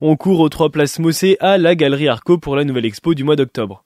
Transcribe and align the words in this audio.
On 0.00 0.14
court 0.14 0.38
aux 0.38 0.48
trois 0.48 0.70
places 0.70 1.00
Mossé 1.00 1.36
à 1.40 1.58
la 1.58 1.74
Galerie 1.74 2.06
Arco 2.06 2.38
pour 2.38 2.54
la 2.54 2.62
nouvelle 2.62 2.86
expo 2.86 3.14
du 3.14 3.24
mois 3.24 3.34
d'octobre. 3.34 3.84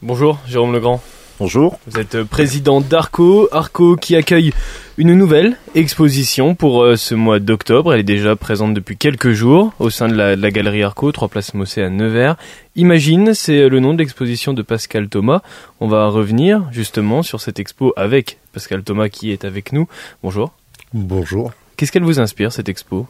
Bonjour, 0.00 0.38
Jérôme 0.46 0.72
Legrand. 0.72 1.02
Bonjour. 1.42 1.80
Vous 1.88 1.98
êtes 1.98 2.22
président 2.22 2.80
d'Arco, 2.80 3.48
Arco 3.50 3.96
qui 3.96 4.14
accueille 4.14 4.52
une 4.96 5.12
nouvelle 5.12 5.56
exposition 5.74 6.54
pour 6.54 6.84
euh, 6.84 6.94
ce 6.94 7.16
mois 7.16 7.40
d'octobre. 7.40 7.92
Elle 7.92 7.98
est 7.98 8.04
déjà 8.04 8.36
présente 8.36 8.74
depuis 8.74 8.96
quelques 8.96 9.32
jours 9.32 9.72
au 9.80 9.90
sein 9.90 10.06
de 10.06 10.14
la, 10.14 10.50
galerie 10.52 10.84
Arco, 10.84 11.10
3 11.10 11.26
places 11.26 11.52
Mossé 11.54 11.82
à 11.82 11.90
Nevers. 11.90 12.36
Imagine, 12.76 13.34
c'est 13.34 13.68
le 13.68 13.80
nom 13.80 13.92
de 13.92 13.98
l'exposition 13.98 14.54
de 14.54 14.62
Pascal 14.62 15.08
Thomas. 15.08 15.40
On 15.80 15.88
va 15.88 16.06
revenir 16.06 16.62
justement 16.70 17.24
sur 17.24 17.40
cette 17.40 17.58
expo 17.58 17.92
avec 17.96 18.38
Pascal 18.52 18.84
Thomas 18.84 19.08
qui 19.08 19.32
est 19.32 19.44
avec 19.44 19.72
nous. 19.72 19.88
Bonjour. 20.22 20.52
Bonjour. 20.94 21.50
Qu'est-ce 21.76 21.90
qu'elle 21.90 22.04
vous 22.04 22.20
inspire 22.20 22.52
cette 22.52 22.68
expo? 22.68 23.08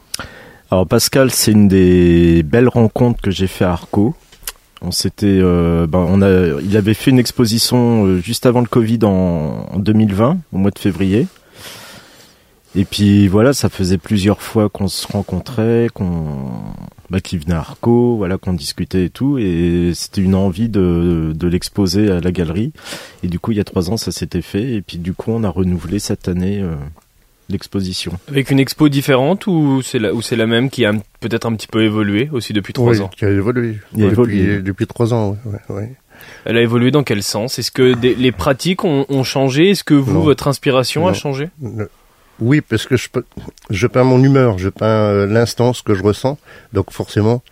Alors 0.71 0.87
Pascal, 0.87 1.29
c'est 1.29 1.51
une 1.51 1.67
des 1.67 2.41
belles 2.41 2.67
rencontres 2.67 3.21
que 3.21 3.29
j'ai 3.29 3.45
fait 3.45 3.65
à 3.65 3.73
Arco. 3.73 4.15
On 4.83 4.91
s'était, 4.91 5.27
euh, 5.27 5.87
ben, 5.87 6.05
on 6.09 6.21
a, 6.21 6.61
il 6.61 6.75
avait 6.75 6.93
fait 6.93 7.09
une 7.09 7.19
exposition 7.19 8.05
euh, 8.05 8.19
juste 8.19 8.45
avant 8.45 8.59
le 8.59 8.67
Covid 8.67 8.99
en, 9.03 9.77
2020, 9.77 10.39
au 10.51 10.57
mois 10.57 10.71
de 10.71 10.79
février. 10.79 11.27
Et 12.75 12.83
puis 12.83 13.27
voilà, 13.27 13.53
ça 13.53 13.69
faisait 13.69 13.97
plusieurs 13.97 14.41
fois 14.41 14.67
qu'on 14.67 14.89
se 14.89 15.07
rencontrait, 15.07 15.87
qu'on, 15.93 16.25
bah, 17.09 17.21
qu'il 17.21 17.39
venait 17.39 17.53
à 17.53 17.59
Arco, 17.59 18.17
voilà, 18.17 18.37
qu'on 18.37 18.53
discutait 18.53 19.05
et 19.05 19.09
tout, 19.09 19.37
et 19.37 19.91
c'était 19.93 20.21
une 20.21 20.35
envie 20.35 20.67
de, 20.67 21.31
de 21.33 21.47
l'exposer 21.47 22.11
à 22.11 22.19
la 22.19 22.31
galerie. 22.31 22.73
Et 23.23 23.27
du 23.27 23.39
coup, 23.39 23.51
il 23.51 23.57
y 23.57 23.61
a 23.61 23.63
trois 23.63 23.89
ans, 23.89 23.97
ça 23.97 24.11
s'était 24.11 24.41
fait, 24.41 24.73
et 24.73 24.81
puis 24.81 24.97
du 24.97 25.13
coup, 25.13 25.31
on 25.31 25.43
a 25.43 25.49
renouvelé 25.49 25.99
cette 25.99 26.27
année. 26.27 26.59
Euh, 26.61 26.75
l'exposition. 27.49 28.17
Avec 28.29 28.51
une 28.51 28.59
expo 28.59 28.89
différente 28.89 29.47
ou 29.47 29.81
c'est 29.81 29.99
la, 29.99 30.13
ou 30.13 30.21
c'est 30.21 30.35
la 30.35 30.47
même 30.47 30.69
qui 30.69 30.85
a 30.85 30.93
peut-être 31.19 31.45
un 31.45 31.53
petit 31.55 31.67
peu 31.67 31.83
évolué 31.83 32.29
aussi 32.31 32.53
depuis 32.53 32.73
trois 32.73 33.01
ans? 33.01 33.09
qui 33.15 33.25
a 33.25 33.29
évolué. 33.29 33.77
Il 33.95 34.03
a 34.03 34.07
évolué. 34.07 34.61
Depuis, 34.61 34.87
trois 34.87 35.13
ans, 35.13 35.37
ouais, 35.69 35.95
Elle 36.45 36.57
a 36.57 36.61
évolué 36.61 36.91
dans 36.91 37.03
quel 37.03 37.23
sens? 37.23 37.59
Est-ce 37.59 37.71
que 37.71 37.93
les 38.01 38.31
pratiques 38.31 38.83
ont, 38.83 39.05
ont 39.09 39.23
changé? 39.23 39.71
Est-ce 39.71 39.83
que 39.83 39.93
vous, 39.93 40.21
votre 40.21 40.47
inspiration 40.47 41.07
a 41.07 41.13
changé? 41.13 41.49
Oui, 42.39 42.61
parce 42.61 42.85
que 42.87 42.97
je, 42.97 43.07
je 43.69 43.87
peins 43.87 44.03
mon 44.03 44.21
humeur, 44.23 44.57
je 44.57 44.69
peins 44.69 44.85
euh, 44.85 45.27
l'instant, 45.27 45.71
ce 45.73 45.83
que 45.83 45.93
je 45.93 46.03
ressens. 46.03 46.37
Donc 46.73 46.91
forcément, 46.91 47.43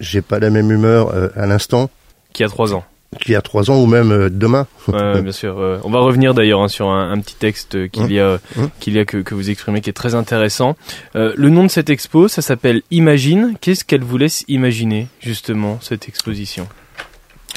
j'ai 0.00 0.20
pas 0.20 0.38
la 0.38 0.50
même 0.50 0.70
humeur 0.70 1.14
euh, 1.14 1.28
à 1.36 1.46
l'instant. 1.46 1.90
Qui 2.32 2.42
a 2.44 2.48
trois 2.48 2.74
ans 2.74 2.84
qui 3.20 3.34
a 3.34 3.42
trois 3.42 3.70
ans 3.70 3.80
ou 3.80 3.86
même 3.86 4.12
euh, 4.12 4.28
demain. 4.30 4.66
Ouais, 4.88 5.20
bien 5.20 5.32
sûr. 5.32 5.56
On 5.84 5.90
va 5.90 6.00
revenir 6.00 6.34
d'ailleurs 6.34 6.60
hein, 6.60 6.68
sur 6.68 6.88
un, 6.88 7.18
petit 7.18 7.34
texte 7.34 7.90
qu'il 7.90 8.12
y 8.12 8.20
a, 8.20 8.34
hein 8.34 8.38
hein 8.58 8.70
qu'il 8.80 8.94
y 8.94 8.98
a 8.98 9.04
que, 9.04 9.18
que, 9.18 9.34
vous 9.34 9.50
exprimez 9.50 9.80
qui 9.80 9.90
est 9.90 9.94
très 9.94 10.14
intéressant. 10.14 10.76
Euh, 11.14 11.32
le 11.36 11.48
nom 11.48 11.64
de 11.64 11.68
cette 11.68 11.90
expo, 11.90 12.28
ça 12.28 12.42
s'appelle 12.42 12.82
Imagine. 12.90 13.54
Qu'est-ce 13.60 13.84
qu'elle 13.84 14.04
vous 14.04 14.18
laisse 14.18 14.44
imaginer 14.48 15.08
justement 15.20 15.78
cette 15.80 16.08
exposition? 16.08 16.68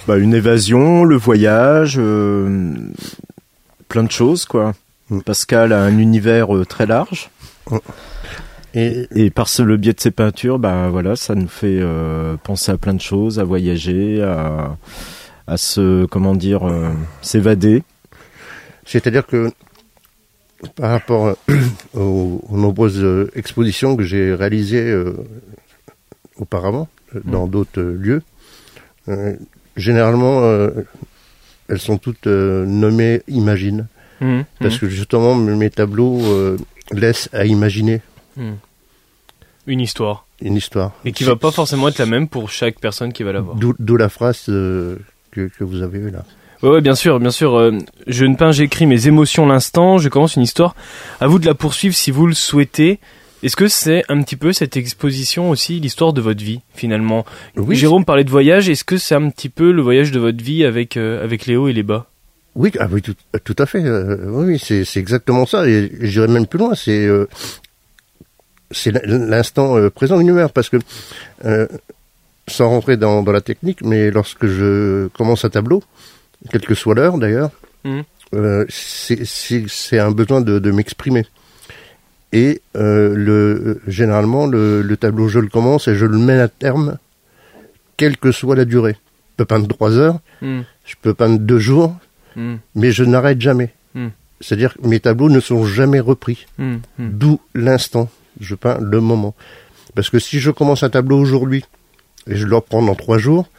Bah, 0.07 0.17
Une 0.17 0.33
évasion, 0.33 1.03
le 1.03 1.16
voyage, 1.16 1.95
euh, 1.97 2.73
plein 3.88 4.03
de 4.03 4.11
choses 4.11 4.45
quoi. 4.45 4.73
Pascal 5.25 5.73
a 5.73 5.81
un 5.81 5.97
univers 5.97 6.55
euh, 6.55 6.66
très 6.66 6.85
large. 6.85 7.29
Et, 8.75 9.07
et, 9.16 9.31
par 9.31 9.47
le 9.59 9.77
biais 9.77 9.94
de 9.94 9.99
ses 9.99 10.11
peintures, 10.11 10.59
bah 10.59 10.89
voilà, 10.89 11.16
ça 11.16 11.33
nous 11.33 11.47
fait 11.47 11.81
penser 12.44 12.71
à 12.71 12.77
plein 12.77 12.94
de 12.94 13.01
choses, 13.01 13.39
à 13.39 13.44
voyager, 13.44 14.21
à 14.21 14.77
à 15.50 15.58
se, 15.58 16.05
comment 16.05 16.36
dire, 16.36 16.67
euh, 16.67 16.92
s'évader. 17.22 17.83
C'est-à-dire 18.86 19.25
que 19.25 19.52
par 20.75 20.91
rapport 20.91 21.36
euh, 21.50 21.58
aux, 21.95 22.41
nombreuses 22.52 23.01
euh, 23.01 23.31
expositions 23.35 23.96
que 23.96 24.03
j'ai 24.03 24.34
réalisées 24.34 24.94
auparavant 26.38 26.88
dans 27.25 27.47
mmh. 27.47 27.50
d'autres 27.50 27.81
lieux, 27.81 28.22
généralement 29.75 30.44
elles 31.68 31.79
sont 31.79 31.97
toutes 31.97 32.28
nommées 32.28 33.22
Imagine. 33.28 33.88
Mmh. 34.22 34.41
Parce 34.59 34.75
mmh. 34.75 34.79
que 34.79 34.90
justement 34.90 35.35
mes 35.35 35.69
tableaux 35.69 36.57
laissent 36.91 37.29
à 37.34 37.46
imaginer. 37.46 38.02
Une 39.66 39.81
histoire. 39.81 40.25
Une 40.41 40.56
histoire. 40.56 40.94
Et 41.06 41.12
qui 41.12 41.23
va 41.23 41.35
pas 41.35 41.52
forcément 41.52 41.88
être 41.88 41.97
la 41.97 42.06
même 42.06 42.28
pour 42.28 42.50
chaque 42.50 42.79
personne 42.79 43.12
qui 43.12 43.23
va 43.23 43.31
la 43.31 43.41
voir. 43.41 43.57
D'où 43.57 43.97
la 43.97 44.09
phrase 44.09 44.50
que, 45.31 45.50
vous 45.59 45.81
avez 45.81 46.00
eu 46.00 46.09
là. 46.09 46.23
Oui, 46.62 46.81
bien 46.81 46.95
sûr, 46.95 47.19
bien 47.19 47.31
sûr. 47.31 47.56
Euh, 47.56 47.72
je 48.07 48.25
ne 48.25 48.35
peins, 48.35 48.51
j'écris 48.51 48.85
mes 48.85 49.07
émotions 49.07 49.45
l'instant. 49.45 49.97
Je 49.97 50.09
commence 50.09 50.35
une 50.35 50.41
histoire. 50.41 50.75
À 51.22 51.28
vous 51.28 51.40
de 51.40 51.45
la 51.45 51.56
poursuivre 51.56 51.95
si 51.95 52.12
vous 52.12 52.28
le 52.28 52.34
souhaitez. 52.34 53.00
Est-ce 53.41 53.56
que 53.56 53.69
c'est 53.69 54.03
un 54.09 54.22
petit 54.22 54.35
peu 54.35 54.51
cette 54.51 54.75
exposition 54.75 55.50
aussi 55.50 55.79
l'histoire 55.79 56.12
de 56.12 56.19
votre 56.19 56.44
vie 56.44 56.59
finalement? 56.73 57.25
Oui, 57.56 57.78
Jérôme 57.78 58.03
parlait 58.03 58.25
de 58.25 58.29
voyage. 58.29 58.67
Est-ce 58.67 58.84
que 58.84 58.97
c'est 58.97 59.16
un 59.16 59.29
petit 59.29 59.47
peu 59.47 59.72
le 59.72 59.81
voyage 59.81 60.12
de 60.12 60.19
votre 60.19 60.44
vie 60.44 60.66
avec 60.66 60.97
euh, 60.97 61.23
avec 61.23 61.46
les 61.46 61.56
hauts 61.56 61.69
et 61.69 61.73
les 61.73 61.84
bas? 61.84 62.07
Oui, 62.56 62.72
ah 62.79 62.88
oui, 62.91 63.01
tout, 63.01 63.16
tout 63.46 63.56
à 63.57 63.66
fait. 63.66 63.81
Euh, 63.81 64.25
oui, 64.28 64.59
c'est 64.59 64.84
exactement 64.97 65.46
ça. 65.46 65.66
Et 65.66 65.90
j'irai 66.01 66.28
même 66.28 66.47
plus 66.47 66.59
loin. 66.59 66.75
C'est 66.75 67.07
c'est 68.72 68.91
l'instant 69.06 69.90
présent 69.91 70.19
une 70.19 70.31
heure 70.31 70.51
parce 70.51 70.67
que 70.67 70.78
sans 72.49 72.69
rentrer 72.69 72.97
dans, 72.97 73.23
la 73.23 73.41
technique, 73.41 73.83
mais 73.83 74.11
lorsque 74.11 74.47
je 74.47 75.07
commence 75.09 75.45
un 75.45 75.49
tableau, 75.49 75.83
quelle 76.51 76.61
que 76.61 76.75
soit 76.75 76.95
l'heure 76.95 77.17
d'ailleurs, 77.17 77.51
mmh. 77.83 77.99
euh, 78.35 78.65
c'est 78.69 79.99
un 79.99 80.11
besoin 80.11 80.41
de, 80.41 80.71
m'exprimer. 80.71 81.25
Et 82.31 82.61
euh, 82.75 83.13
le, 83.15 83.81
généralement, 83.87 84.45
le, 84.45 84.95
tableau, 84.95 85.27
je 85.27 85.39
le 85.39 85.47
commence 85.47 85.87
et 85.87 85.95
je 85.95 86.05
le 86.05 86.17
mets 86.17 86.39
à 86.39 86.47
terme, 86.47 86.97
quelle 87.97 88.17
que 88.17 88.31
soit 88.31 88.55
la 88.55 88.66
durée. 88.66 88.97
Je 89.31 89.43
peux 89.43 89.45
peindre 89.45 89.67
trois 89.67 89.97
heures, 89.97 90.19
mmh. 90.41 90.61
je 90.85 90.95
peux 91.01 91.13
peindre 91.13 91.39
deux 91.39 91.59
jours, 91.59 91.95
mmh. 92.35 92.55
mais 92.75 92.91
je 92.91 93.03
n'arrête 93.03 93.41
jamais. 93.41 93.73
C'est-à-dire 94.41 94.75
que 94.75 94.87
mes 94.87 94.99
tableaux 94.99 95.29
ne 95.29 95.39
sont 95.39 95.66
jamais 95.66 95.99
repris. 95.99 96.45
D'où 96.97 97.39
l'instant. 97.53 98.09
Je 98.39 98.55
peins 98.55 98.77
le 98.79 99.01
moment. 99.01 99.35
Parce 99.95 100.09
que 100.09 100.19
si 100.19 100.39
je 100.39 100.51
commence 100.51 100.83
un 100.83 100.89
tableau 100.89 101.19
aujourd'hui, 101.19 101.66
et 102.29 102.35
je 102.35 102.45
le 102.45 102.56
reprends 102.56 102.81
dans 102.81 102.95
trois 102.95 103.17
jours, 103.17 103.50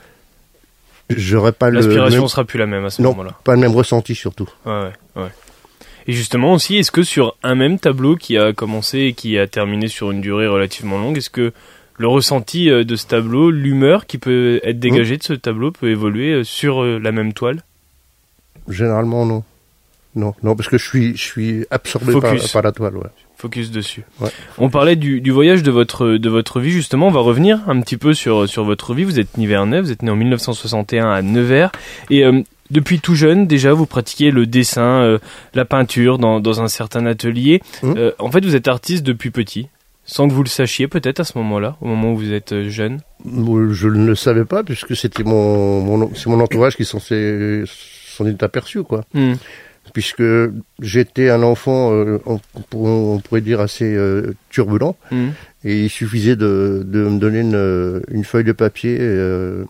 j'aurais 1.10 1.52
pas 1.52 1.70
le. 1.70 1.80
L'inspiration 1.80 2.28
sera 2.28 2.44
plus 2.44 2.58
la 2.58 2.66
même 2.66 2.84
à 2.84 2.90
ce 2.90 3.02
moment-là. 3.02 3.36
Pas 3.44 3.54
le 3.54 3.60
même 3.60 3.74
ressenti 3.74 4.14
surtout. 4.14 4.48
Ouais, 4.64 4.92
ouais. 5.16 5.28
Et 6.06 6.12
justement 6.12 6.54
aussi, 6.54 6.76
est-ce 6.76 6.90
que 6.90 7.02
sur 7.02 7.36
un 7.42 7.54
même 7.54 7.78
tableau 7.78 8.16
qui 8.16 8.38
a 8.38 8.52
commencé 8.52 8.98
et 9.00 9.12
qui 9.12 9.38
a 9.38 9.46
terminé 9.46 9.88
sur 9.88 10.10
une 10.10 10.20
durée 10.20 10.46
relativement 10.46 10.98
longue, 10.98 11.18
est-ce 11.18 11.30
que 11.30 11.52
le 11.98 12.08
ressenti 12.08 12.70
euh, 12.70 12.82
de 12.82 12.96
ce 12.96 13.06
tableau, 13.06 13.50
l'humeur 13.50 14.06
qui 14.06 14.16
peut 14.16 14.60
être 14.64 14.78
dégagée 14.78 15.18
de 15.18 15.22
ce 15.22 15.34
tableau 15.34 15.70
peut 15.70 15.90
évoluer 15.90 16.32
euh, 16.32 16.44
sur 16.44 16.82
euh, 16.82 16.98
la 16.98 17.12
même 17.12 17.34
toile? 17.34 17.62
Généralement 18.68 19.26
non. 19.26 19.44
Non, 20.14 20.34
non, 20.42 20.56
parce 20.56 20.68
que 20.68 20.78
je 20.78 20.86
suis, 20.86 21.16
je 21.16 21.22
suis 21.22 21.66
absorbé 21.70 22.12
par, 22.20 22.34
par, 22.52 22.62
la 22.62 22.72
toile. 22.72 22.96
Ouais 22.96 23.10
focus 23.40 23.70
dessus. 23.70 24.04
On 24.58 24.68
parlait 24.68 24.96
du, 24.96 25.30
voyage 25.30 25.62
de 25.62 25.70
votre 25.70 26.06
de 26.18 26.28
votre 26.28 26.60
vie 26.60 26.70
justement. 26.70 27.08
On 27.08 27.10
va 27.10 27.20
revenir 27.20 27.60
un 27.68 27.80
petit 27.80 27.96
peu 27.96 28.14
sur 28.14 28.48
sur 28.48 28.64
votre 28.64 28.94
vie. 28.94 29.04
Vous 29.04 29.18
êtes 29.18 29.36
nivernais, 29.38 29.80
vous 29.80 29.90
êtes 29.90 30.02
né 30.02 30.10
en 30.10 30.16
1961 30.16 31.10
à 31.10 31.22
Nevers 31.22 31.72
et 32.10 32.24
euh, 32.24 32.42
depuis 32.70 33.00
tout 33.00 33.16
jeune, 33.16 33.48
déjà, 33.48 33.72
vous 33.72 33.86
pratiquez 33.86 34.30
le 34.30 34.46
dessin, 34.46 35.02
euh, 35.02 35.18
la 35.54 35.64
peinture 35.64 36.18
dans, 36.18 36.38
dans 36.38 36.62
un 36.62 36.68
certain 36.68 37.04
atelier. 37.04 37.60
Mmh. 37.82 37.94
Euh, 37.96 38.12
en 38.20 38.30
fait, 38.30 38.44
vous 38.44 38.54
êtes 38.54 38.68
artiste 38.68 39.02
depuis 39.02 39.32
petit, 39.32 39.66
sans 40.04 40.28
que 40.28 40.32
vous 40.32 40.44
le 40.44 40.48
sachiez 40.48 40.86
peut-être 40.86 41.18
à 41.18 41.24
ce 41.24 41.36
moment-là, 41.38 41.76
au 41.80 41.88
moment 41.88 42.12
où 42.12 42.16
vous 42.16 42.32
êtes 42.32 42.68
jeune. 42.68 43.00
Je 43.24 43.88
ne 43.88 44.06
le 44.06 44.14
savais 44.14 44.44
pas 44.44 44.62
puisque 44.62 44.94
c'était 44.94 45.24
mon, 45.24 45.80
mon 45.80 46.14
c'est 46.14 46.28
mon 46.28 46.38
entourage 46.38 46.76
qui 46.76 46.84
s'en 46.84 47.00
est 47.00 48.42
aperçu 48.44 48.84
quoi. 48.84 49.02
Mmh 49.14 49.32
puisque 49.92 50.22
j'étais 50.80 51.30
un 51.30 51.42
enfant, 51.42 51.92
euh, 51.92 52.18
on, 52.72 53.18
pourrait 53.20 53.40
dire 53.40 53.60
assez 53.60 53.94
euh, 53.94 54.34
turbulent, 54.50 54.96
mmh. 55.10 55.28
et 55.64 55.84
il 55.84 55.90
suffisait 55.90 56.36
de, 56.36 56.84
me 56.86 57.18
donner 57.18 57.40
une, 57.40 58.24
feuille 58.24 58.44
de 58.44 58.52
papier 58.52 58.96
euh, 59.00 59.64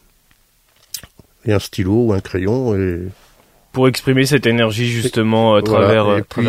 et, 1.44 1.52
un 1.52 1.58
stylo 1.58 2.06
ou 2.06 2.12
un 2.12 2.20
crayon. 2.20 2.76
Et... 2.76 3.00
Pour 3.72 3.88
exprimer 3.88 4.26
cette 4.26 4.46
énergie 4.46 4.88
justement 4.88 5.54
à 5.54 5.62
travers, 5.62 6.18
et 6.18 6.22
puis, 6.22 6.46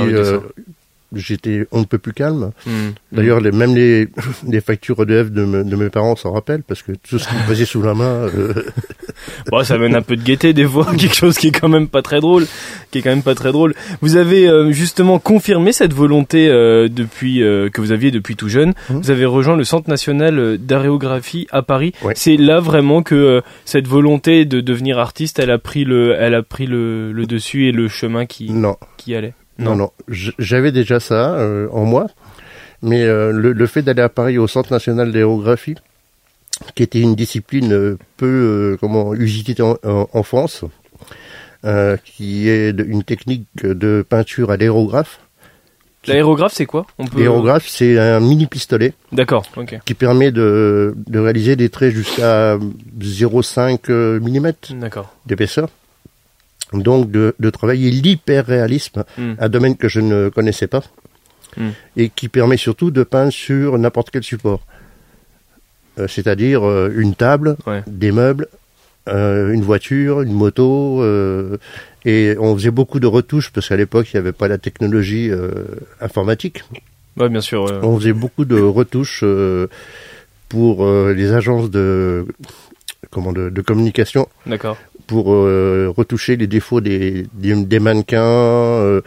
j'étais 1.14 1.68
on 1.72 1.80
ne 1.80 1.86
peut 1.86 1.98
plus 1.98 2.14
calme. 2.14 2.52
Hmm. 2.66 2.90
D'ailleurs, 3.12 3.40
les, 3.42 3.52
même 3.52 3.76
les, 3.76 4.08
les 4.48 4.62
factures 4.62 5.02
EDF 5.02 5.32
de, 5.32 5.46
me- 5.46 5.64
de 5.64 5.76
mes 5.76 5.90
parents 5.90 6.16
s'en 6.16 6.32
rappellent 6.32 6.64
parce 6.64 6.82
que 6.82 6.92
tout 6.94 7.20
ce 7.20 7.28
qu'ils 7.28 7.38
me 7.38 7.44
faisaient 7.44 7.66
sous 7.66 7.82
la 7.82 7.94
main. 7.94 8.04
euh, 8.36 8.54
Bon, 9.52 9.64
ça 9.64 9.76
amène 9.76 9.96
un 9.96 10.02
peu 10.02 10.16
de 10.16 10.24
gaieté 10.24 10.54
des 10.54 10.66
fois, 10.66 10.88
quelque 10.98 11.16
chose 11.16 11.38
qui 11.38 11.48
est 11.48 11.52
quand 11.60 11.70
même 11.70 11.88
pas 11.88 12.02
très 12.02 12.20
drôle, 12.20 12.46
qui 12.92 13.00
est 13.00 13.02
quand 13.02 13.10
même 13.10 13.24
pas 13.24 13.36
très 13.36 13.52
drôle. 13.52 13.74
Vous 14.02 14.16
avez 14.16 14.48
euh, 14.48 14.72
justement 14.72 15.20
confirmé 15.20 15.72
cette 15.74 15.94
volonté 15.94 16.48
euh, 16.50 16.88
depuis 16.90 17.40
que 17.40 17.82
vous 17.82 17.92
aviez 17.92 18.12
depuis 18.12 18.36
tout 18.36 18.50
jeune. 18.50 18.74
Mhm. 18.90 19.02
Vous 19.02 19.12
avez 19.12 19.26
rejoint 19.26 19.56
le 19.56 19.64
Centre 19.64 19.90
national 19.90 20.58
d'aérographie 20.58 21.48
à 21.52 21.62
Paris. 21.62 21.94
Ouais. 22.04 22.14
C'est 22.16 22.38
là 22.38 22.60
vraiment 22.60 23.04
que 23.04 23.42
cette 23.66 23.88
volonté 23.88 24.46
de 24.46 24.62
devenir 24.62 25.00
artiste, 25.00 25.40
elle 25.40 25.52
a 25.52 25.58
pris 25.58 25.84
le, 25.86 26.16
elle 26.18 26.36
a 26.36 26.44
pris 26.44 26.66
le, 26.68 27.12
le 27.12 27.26
dessus 27.26 27.68
et 27.68 27.72
le 27.72 27.88
chemin 27.88 28.26
qui, 28.26 28.52
non, 28.52 28.76
qui 28.98 29.16
allait. 29.16 29.34
Non, 29.60 29.76
non. 29.76 29.92
J'avais 30.08 30.72
déjà 30.72 31.00
ça 31.00 31.36
euh, 31.36 31.68
en 31.72 31.86
moi, 31.86 32.08
mais 32.82 33.04
euh, 33.04 33.32
le, 33.32 33.52
le 33.54 33.68
fait 33.68 33.82
d'aller 33.84 34.02
à 34.02 34.10
Paris 34.10 34.38
au 34.38 34.48
Centre 34.48 34.72
national 34.74 35.12
d'aérographie, 35.12 35.76
qui 36.76 36.84
était 36.84 37.00
une 37.02 37.16
discipline 37.16 37.72
euh, 37.74 37.98
peu 38.18 38.78
comment 38.80 39.14
usitée 39.14 39.62
en, 39.62 39.78
en- 39.84 40.08
en 40.12 40.24
France, 40.24 40.64
qui 42.06 42.50
est 42.50 42.74
de- 42.74 42.84
une 42.84 43.04
technique 43.04 43.46
de 43.64 44.04
peinture 44.08 44.50
à 44.52 44.58
l'aérographe. 44.58 45.20
L'aérographe, 46.08 46.54
c'est 46.56 46.66
quoi? 46.66 46.88
Peut. 46.98 47.20
L'aérographe, 47.20 47.68
c'est 47.68 48.00
un 48.00 48.20
mini 48.20 48.48
pistolet 48.48 48.94
D'accord. 49.12 49.46
Ok. 49.56 49.78
qui 49.86 49.94
permet 49.94 50.32
de, 50.32 50.96
de 51.06 51.20
réaliser 51.20 51.56
des 51.56 51.70
traits 51.70 51.94
jusqu'à 51.94 52.58
0,5 53.00 53.92
mm 54.20 54.52
d'épaisseur. 55.28 55.70
Donc 56.74 57.12
de, 57.12 57.36
de 57.40 57.50
travailler 57.50 57.92
l'hyperréalisme, 57.92 59.04
Hmm. 59.18 59.34
un 59.40 59.50
domaine 59.50 59.76
que 59.76 59.88
je 59.90 60.00
ne 60.00 60.30
connaissais 60.30 60.68
pas, 60.68 60.84
Hmm. 61.58 61.72
et 61.98 62.08
qui 62.10 62.30
permet 62.30 62.56
surtout 62.58 62.92
de 62.92 63.04
peindre 63.04 63.32
sur 63.34 63.78
n'importe 63.78 64.10
quel 64.12 64.24
support. 64.24 64.62
Euh, 66.00 66.08
C'est-à-dire 66.08 66.64
euh, 66.66 66.90
une 66.96 67.14
table, 67.16 67.58
Ouais. 67.68 67.84
des 67.88 68.14
meubles, 68.14 68.48
euh, 69.10 69.52
une 69.52 69.62
voiture, 69.62 70.22
une 70.22 70.32
moto, 70.34 71.04
et 72.06 72.36
on 72.40 72.56
faisait 72.56 72.72
beaucoup 72.72 73.00
de 73.02 73.08
retouches 73.08 73.52
parce 73.52 73.68
qu'à 73.68 73.76
l'époque 73.76 74.08
il 74.14 74.16
n'y 74.16 74.20
avait 74.20 74.32
pas 74.32 74.48
la 74.48 74.58
technologie 74.58 75.30
informatique. 76.00 76.64
Ouais, 77.18 77.28
bien 77.28 77.42
sûr. 77.42 77.64
On 77.84 77.98
faisait 78.00 78.14
beaucoup 78.14 78.46
de 78.46 78.56
retouches 78.62 79.24
pour 80.50 80.88
les 80.88 81.32
agences 81.34 81.70
de 81.70 82.26
comment 83.10 83.34
de, 83.34 83.50
de 83.50 83.62
communication 83.62 84.28
D'accord. 84.46 84.78
Pour 85.12 85.34
euh, 85.34 85.92
retoucher 85.98 86.38
les 86.38 86.48
défauts 86.48 86.80
des, 86.80 87.26
des, 87.34 87.54
des 87.66 87.80
mannequins. 87.80 88.24
euh, 88.24 89.02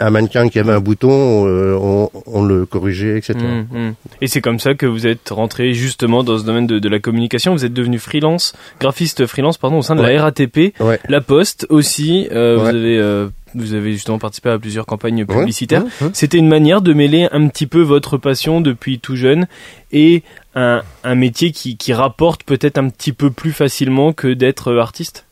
un 0.00 0.10
mannequin 0.10 0.48
qui 0.48 0.58
avait 0.58 0.72
un 0.72 0.80
bouton, 0.80 1.46
euh, 1.46 1.78
on, 1.80 2.10
on 2.26 2.42
le 2.44 2.66
corrigeait, 2.66 3.16
etc. 3.18 3.34
Mm, 3.38 3.78
mm. 3.78 3.94
Et 4.20 4.26
c'est 4.26 4.40
comme 4.40 4.58
ça 4.58 4.74
que 4.74 4.84
vous 4.86 5.06
êtes 5.06 5.28
rentré 5.30 5.72
justement 5.72 6.24
dans 6.24 6.38
ce 6.38 6.44
domaine 6.44 6.66
de, 6.66 6.80
de 6.80 6.88
la 6.88 6.98
communication. 6.98 7.52
Vous 7.52 7.64
êtes 7.64 7.72
devenu 7.72 8.00
freelance, 8.00 8.52
graphiste 8.80 9.26
freelance, 9.26 9.56
pardon, 9.58 9.78
au 9.78 9.82
sein 9.82 9.94
de 9.94 10.02
Ouais. 10.02 10.14
la 10.16 10.22
RATP, 10.24 10.74
Ouais. 10.80 10.98
La 11.08 11.20
Poste 11.20 11.66
aussi. 11.70 12.26
Vous 12.30 12.36
avez 12.36 13.28
vous 13.56 13.72
avez 13.74 13.92
justement 13.92 14.18
participé 14.18 14.48
à 14.50 14.58
plusieurs 14.58 14.84
campagnes 14.84 15.24
publicitaires. 15.24 15.84
Ouais, 15.84 15.88
ouais, 16.00 16.06
ouais. 16.06 16.12
C'était 16.12 16.38
une 16.38 16.48
manière 16.48 16.82
de 16.82 16.92
mêler 16.92 17.28
un 17.30 17.46
petit 17.46 17.68
peu 17.68 17.82
votre 17.82 18.18
passion 18.18 18.60
depuis 18.60 18.98
tout 18.98 19.14
jeune 19.14 19.46
et 19.92 20.24
un, 20.56 20.82
un 21.04 21.14
métier 21.14 21.52
qui, 21.52 21.76
qui 21.76 21.92
rapporte 21.92 22.42
peut-être 22.42 22.78
un 22.78 22.88
petit 22.88 23.12
peu 23.12 23.30
plus 23.30 23.52
facilement 23.52 24.12
que 24.12 24.26
d'être 24.34 24.74
artiste? 24.76 25.26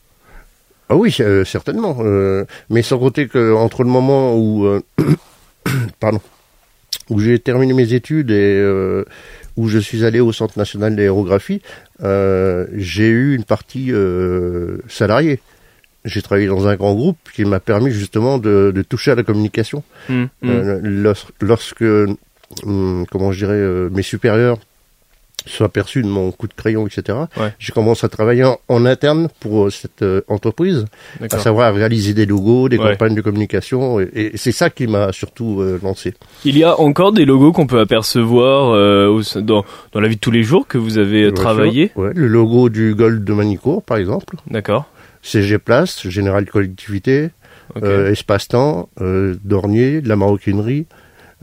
Ah 0.92 0.96
oui, 0.96 1.16
euh, 1.20 1.42
certainement. 1.46 1.96
euh, 2.00 2.44
mais 2.68 2.82
sans 2.82 2.98
compter 2.98 3.26
que 3.26 3.54
entre 3.54 3.82
le 3.82 3.88
moment 3.88 4.36
où, 4.36 4.66
euh, 4.66 4.82
pardon, 6.00 6.20
où 7.08 7.18
j'ai 7.18 7.38
terminé 7.38 7.72
mes 7.72 7.94
études 7.94 8.30
et 8.30 8.62
où 9.56 9.68
je 9.68 9.78
suis 9.78 10.04
allé 10.04 10.20
au 10.20 10.32
Centre 10.32 10.58
national 10.58 10.94
d'aérographie, 10.94 11.62
j'ai 12.00 13.08
eu 13.08 13.34
une 13.34 13.44
partie 13.44 13.90
salariée. 14.88 15.40
J'ai 16.04 16.20
travaillé 16.20 16.46
dans 16.48 16.66
un 16.68 16.76
grand 16.76 16.94
groupe 16.94 17.16
qui 17.32 17.44
m'a 17.46 17.60
permis 17.60 17.90
justement 17.90 18.36
de, 18.36 18.70
de 18.74 18.82
toucher 18.82 19.12
à 19.12 19.14
la 19.14 19.22
communication. 19.22 19.82
Mm, 20.10 20.22
mm. 20.24 20.28
Euh, 20.44 20.80
lors- 20.82 21.30
lorsque, 21.40 21.82
hum, 22.64 23.06
comment 23.10 23.32
je 23.32 23.46
dirais, 23.46 23.88
mes 23.90 24.02
supérieurs 24.02 24.58
sont 25.46 25.64
aperçus 25.64 26.02
de 26.02 26.08
mon 26.08 26.30
coup 26.32 26.46
de 26.46 26.54
crayon, 26.54 26.86
etc., 26.86 27.18
Ouais. 27.38 27.52
j'ai 27.58 27.72
commencé 27.72 28.04
à 28.06 28.08
travailler 28.08 28.44
en, 28.44 28.58
en 28.68 28.84
interne 28.86 29.28
pour 29.40 29.66
euh, 29.66 29.70
cette 29.70 30.02
euh, 30.02 30.20
entreprise, 30.28 30.84
à 31.20 31.38
savoir 31.38 31.74
réaliser 31.74 32.14
des 32.14 32.26
logos, 32.26 32.68
des 32.68 32.78
Ouais. 32.78 32.92
campagnes 32.92 33.14
de 33.14 33.20
communication, 33.20 34.00
et, 34.00 34.08
et 34.14 34.36
c'est 34.36 34.52
ça 34.52 34.70
qui 34.70 34.86
m'a 34.86 35.12
surtout 35.12 35.60
euh, 35.60 35.78
lancé. 35.82 36.14
Il 36.44 36.56
y 36.58 36.64
a 36.64 36.78
encore 36.80 37.12
des 37.12 37.24
logos 37.24 37.52
qu'on 37.52 37.66
peut 37.66 37.80
apercevoir 37.80 38.72
dans, 39.36 39.64
dans 39.92 40.00
la 40.00 40.08
vie 40.08 40.16
de 40.16 40.20
tous 40.20 40.30
les 40.30 40.42
jours 40.42 40.66
que 40.66 40.78
vous 40.78 40.98
avez 40.98 41.26
sûr. 41.26 41.34
travaillé? 41.34 41.92
Ouais, 41.96 42.10
le 42.14 42.26
logo 42.28 42.68
du 42.68 42.94
Gold 42.94 43.24
de 43.24 43.32
Manicourt, 43.32 43.82
par 43.82 43.96
exemple, 43.96 44.36
D'accord. 44.50 44.86
CG 45.22 45.58
Place, 45.58 46.08
Général 46.08 46.46
Collectivité, 46.46 47.30
Espace-Temps, 47.82 48.88
Dornier, 49.44 50.00
de 50.00 50.08
la 50.08 50.16
maroquinerie, 50.16 50.86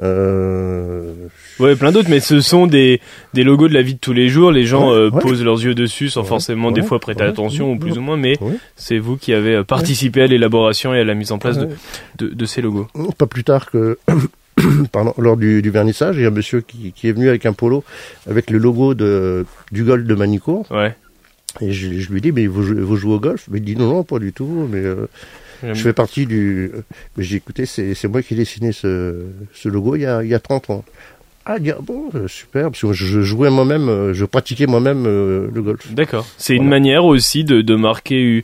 euh, 0.02 1.14
Ouais, 1.60 1.76
plein 1.76 1.92
d'autres, 1.92 2.10
mais 2.10 2.22
ce 2.22 2.40
sont 2.40 2.68
des, 2.68 3.02
des 3.34 3.44
logos 3.44 3.68
de 3.68 3.74
la 3.74 3.82
vie 3.82 3.96
de 3.96 4.00
tous 4.00 4.14
les 4.14 4.30
jours. 4.30 4.52
Les 4.52 4.66
gens 4.66 4.92
Ouais, 4.92 4.96
euh, 4.98 5.10
ouais. 5.10 5.22
posent 5.22 5.44
leurs 5.44 5.62
yeux 5.62 5.76
dessus 5.76 6.08
sans 6.10 6.22
Ouais, 6.22 6.28
forcément 6.28 6.72
des 6.72 6.82
fois 6.84 7.00
prêter 7.00 7.24
attention, 7.24 7.74
ou 7.74 7.78
plus 7.78 7.98
ou 7.98 8.02
moins, 8.02 8.16
mais 8.18 8.38
c'est 8.78 8.98
vous 8.98 9.18
qui 9.18 9.34
avez 9.34 9.56
euh, 9.56 9.64
participé 9.64 10.22
à 10.22 10.28
l'élaboration 10.28 10.94
et 10.94 11.00
à 11.00 11.04
la 11.04 11.16
mise 11.16 11.32
en 11.34 11.38
place 11.38 11.58
de, 11.58 11.68
de, 12.18 12.28
de 12.30 12.46
ces 12.46 12.62
logos. 12.62 12.88
Pas 13.18 13.28
plus 13.28 13.44
tard 13.44 13.70
que 13.70 13.98
pardon, 14.94 15.14
lors 15.18 15.36
du, 15.38 15.62
du 15.62 15.70
vernissage, 15.70 16.16
il 16.18 16.22
y 16.22 16.26
a 16.26 16.30
un 16.30 16.32
monsieur 16.32 16.62
qui, 16.62 16.94
qui 16.94 17.08
est 17.10 17.12
venu 17.12 17.28
avec 17.28 17.46
un 17.46 17.54
polo 17.54 17.84
avec 18.30 18.50
le 18.52 18.58
logo 18.58 18.94
de, 18.94 19.46
du 19.74 19.84
golf 19.84 20.06
de 20.06 20.16
Manicourt. 20.16 20.66
Ouais. 20.72 20.96
Et 21.62 21.72
je, 21.74 22.00
je 22.00 22.10
lui 22.12 22.22
dis, 22.22 22.32
mais 22.32 22.46
vous, 22.48 22.62
jouez- 22.64 22.80
vous 22.82 22.96
jouez 22.96 23.16
au 23.16 23.20
golf? 23.20 23.48
Mais 23.52 23.58
il 23.58 23.64
dit, 23.66 23.76
non, 23.76 23.88
non, 23.92 24.04
pas 24.04 24.20
du 24.20 24.32
tout. 24.34 24.68
Mais 24.72 24.80
euh, 24.84 25.08
je 25.64 25.74
fais 25.82 25.94
partie 25.94 26.26
du... 26.26 26.72
J'ai 27.18 27.38
écouté, 27.38 27.66
c'est 27.66 28.08
moi 28.08 28.22
qui 28.22 28.34
ai 28.34 28.38
dessiné 28.38 28.72
ce, 28.72 29.26
ce 29.54 29.70
logo 29.70 29.96
il 29.96 30.02
y, 30.02 30.06
a, 30.06 30.24
il 30.24 30.30
y 30.30 30.34
a 30.34 30.40
30 30.40 30.70
ans. 30.70 30.86
Ah, 31.46 31.58
bon, 31.82 32.10
euh, 32.14 32.28
super, 32.28 32.70
parce 32.70 32.82
que 32.82 32.94
je 32.94 33.22
jouais 33.22 33.50
moi-même, 33.50 33.90
euh, 33.90 34.14
je 34.14 34.26
pratiquais 34.26 34.68
moi-même 34.68 35.06
euh, 35.08 35.50
le 35.52 35.62
golf. 35.64 35.92
D'accord. 35.92 36.28
C'est 36.38 36.56
une 36.56 36.68
manière 36.68 37.06
aussi 37.06 37.44
de, 37.44 37.62
de 37.62 37.76
marquer 37.76 38.44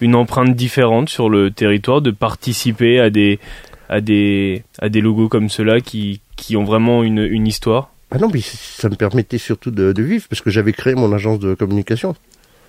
une 0.00 0.14
empreinte 0.14 0.54
différente 0.54 1.08
sur 1.08 1.28
le 1.28 1.50
territoire, 1.50 2.02
de 2.02 2.12
participer 2.12 3.00
à 3.00 3.10
des, 3.10 3.40
à 3.88 4.00
des, 4.00 4.62
à 4.78 4.88
des 4.88 5.00
logos 5.00 5.28
comme 5.28 5.48
ceux-là 5.48 5.80
qui, 5.80 6.20
qui 6.36 6.56
ont 6.56 6.62
vraiment 6.62 7.02
une, 7.02 7.18
une 7.18 7.48
histoire? 7.48 7.90
Ah 8.12 8.18
non, 8.18 8.30
mais 8.32 8.40
ça 8.42 8.88
me 8.88 8.94
permettait 8.94 9.38
surtout 9.38 9.72
de, 9.72 9.92
de 9.92 10.02
vivre, 10.04 10.26
parce 10.28 10.40
que 10.40 10.50
j'avais 10.50 10.72
créé 10.72 10.94
mon 10.94 11.12
agence 11.12 11.40
de 11.40 11.54
communication. 11.54 12.14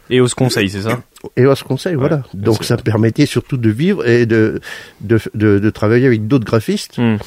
Et 0.09 0.19
au 0.21 0.27
conseil, 0.27 0.69
c'est 0.69 0.81
ça 0.81 1.01
Et 1.36 1.44
ce 1.44 1.63
conseil, 1.63 1.95
voilà. 1.95 2.24
Donc 2.33 2.63
ça 2.63 2.75
me 2.77 2.81
permettait 2.81 3.25
surtout 3.25 3.57
de 3.57 3.69
vivre 3.69 4.07
et 4.07 4.25
de, 4.25 4.62
de, 5.01 5.19
de, 5.33 5.59
de 5.59 5.69
travailler 5.69 6.07
avec 6.07 6.27
d'autres 6.27 6.45
graphistes. 6.45 6.98
Hmm. 6.98 7.18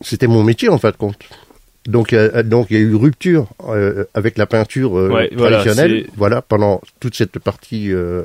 C'était 0.00 0.26
mon 0.26 0.44
métier 0.44 0.68
en 0.68 0.78
fin 0.78 0.90
de 0.90 0.96
compte. 0.96 1.16
Donc, 1.86 2.12
euh, 2.12 2.42
donc 2.42 2.66
il 2.70 2.74
y 2.76 2.80
a 2.80 2.82
eu 2.82 2.94
rupture 2.94 3.46
euh, 3.66 4.04
avec 4.14 4.36
la 4.36 4.46
peinture 4.46 4.98
euh, 4.98 5.08
Ouais, 5.08 5.30
traditionnelle. 5.34 6.06
Voilà, 6.16 6.42
pendant 6.42 6.82
toute 7.00 7.14
cette 7.14 7.38
partie 7.38 7.92
euh, 7.92 8.24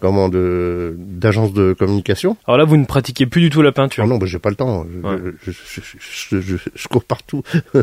comment 0.00 0.28
de 0.28 0.94
d'agence 0.96 1.52
de 1.52 1.72
communication. 1.72 2.36
Alors 2.46 2.58
là, 2.58 2.64
vous 2.64 2.76
ne 2.76 2.84
pratiquez 2.84 3.26
plus 3.26 3.40
du 3.40 3.50
tout 3.50 3.60
la 3.60 3.72
peinture. 3.72 4.04
Ah 4.04 4.06
non, 4.06 4.18
bah, 4.18 4.26
j'ai 4.26 4.38
pas 4.38 4.50
le 4.50 4.56
temps. 4.56 4.86
Je, 5.02 5.06
Ouais. 5.06 6.40
je 6.74 6.88
cours 6.88 7.04
partout. 7.04 7.42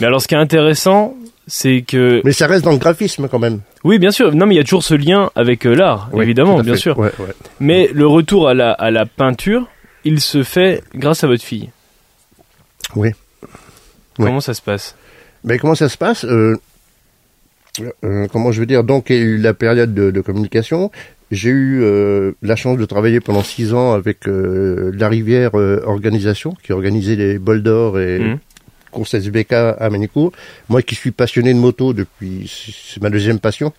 Mais 0.00 0.06
alors, 0.06 0.22
ce 0.22 0.28
qui 0.28 0.34
est 0.34 0.38
intéressant, 0.38 1.16
c'est 1.46 1.82
que 1.82 2.20
Mais 2.24 2.32
ça 2.32 2.46
reste 2.46 2.64
dans 2.64 2.70
le 2.72 2.78
graphisme 2.78 3.28
quand 3.28 3.38
même. 3.38 3.60
oui, 3.84 3.98
bien 3.98 4.10
sûr. 4.10 4.34
Non, 4.34 4.46
mais 4.46 4.54
il 4.54 4.58
y 4.58 4.60
a 4.60 4.64
toujours 4.64 4.84
ce 4.84 4.94
lien 4.94 5.30
avec 5.34 5.66
euh, 5.66 5.74
l'art, 5.74 6.08
Oui, 6.12 6.22
évidemment, 6.24 6.60
bien 6.60 6.74
fait. 6.74 6.78
sûr. 6.80 6.98
Ouais, 6.98 7.10
ouais. 7.18 7.34
Mais 7.60 7.90
le 7.92 8.06
retour 8.06 8.48
à 8.48 8.54
la, 8.54 8.72
à 8.72 8.90
la 8.90 9.06
peinture, 9.06 9.68
il 10.04 10.20
se 10.20 10.42
fait 10.42 10.82
grâce 10.94 11.24
à 11.24 11.26
votre 11.26 11.42
fille. 11.44 11.70
Oui. 12.96 13.08
Oui. 14.18 14.26
Comment 14.26 14.40
ça 14.40 14.54
se 14.54 14.62
passe? 14.62 14.94
Mais 15.44 15.58
comment 15.58 15.74
ça 15.74 15.88
se 15.88 15.96
passe? 15.98 16.24
Euh, 16.24 16.56
euh, 18.04 18.26
Comment 18.32 18.52
je 18.52 18.60
veux 18.60 18.66
dire? 18.66 18.84
Donc, 18.84 19.10
il 19.10 19.16
y 19.16 19.18
a 19.18 19.22
eu 19.22 19.38
la 19.38 19.54
période 19.54 19.94
de, 19.94 20.10
de 20.10 20.20
communication. 20.20 20.90
J'ai 21.30 21.48
eu 21.48 21.82
la 22.42 22.56
chance 22.56 22.76
de 22.76 22.84
travailler 22.84 23.20
pendant 23.20 23.42
six 23.42 23.72
ans 23.72 23.94
avec 23.94 24.26
la 24.26 25.08
Rivière 25.08 25.54
Organisation, 25.54 26.54
qui 26.62 26.72
organisait 26.74 27.16
les 27.16 27.38
bols 27.38 27.62
d'or 27.62 27.98
et 27.98 28.18
Mhm. 28.18 28.38
Courses 28.92 29.14
SBK 29.14 29.52
à 29.52 29.90
Manicourt. 29.90 30.32
Moi, 30.68 30.82
qui 30.82 30.94
suis 30.94 31.10
passionné 31.10 31.52
de 31.52 31.58
moto 31.58 31.92
depuis, 31.92 32.48
c'est 32.92 33.02
ma 33.02 33.10
deuxième 33.10 33.40
passion. 33.40 33.72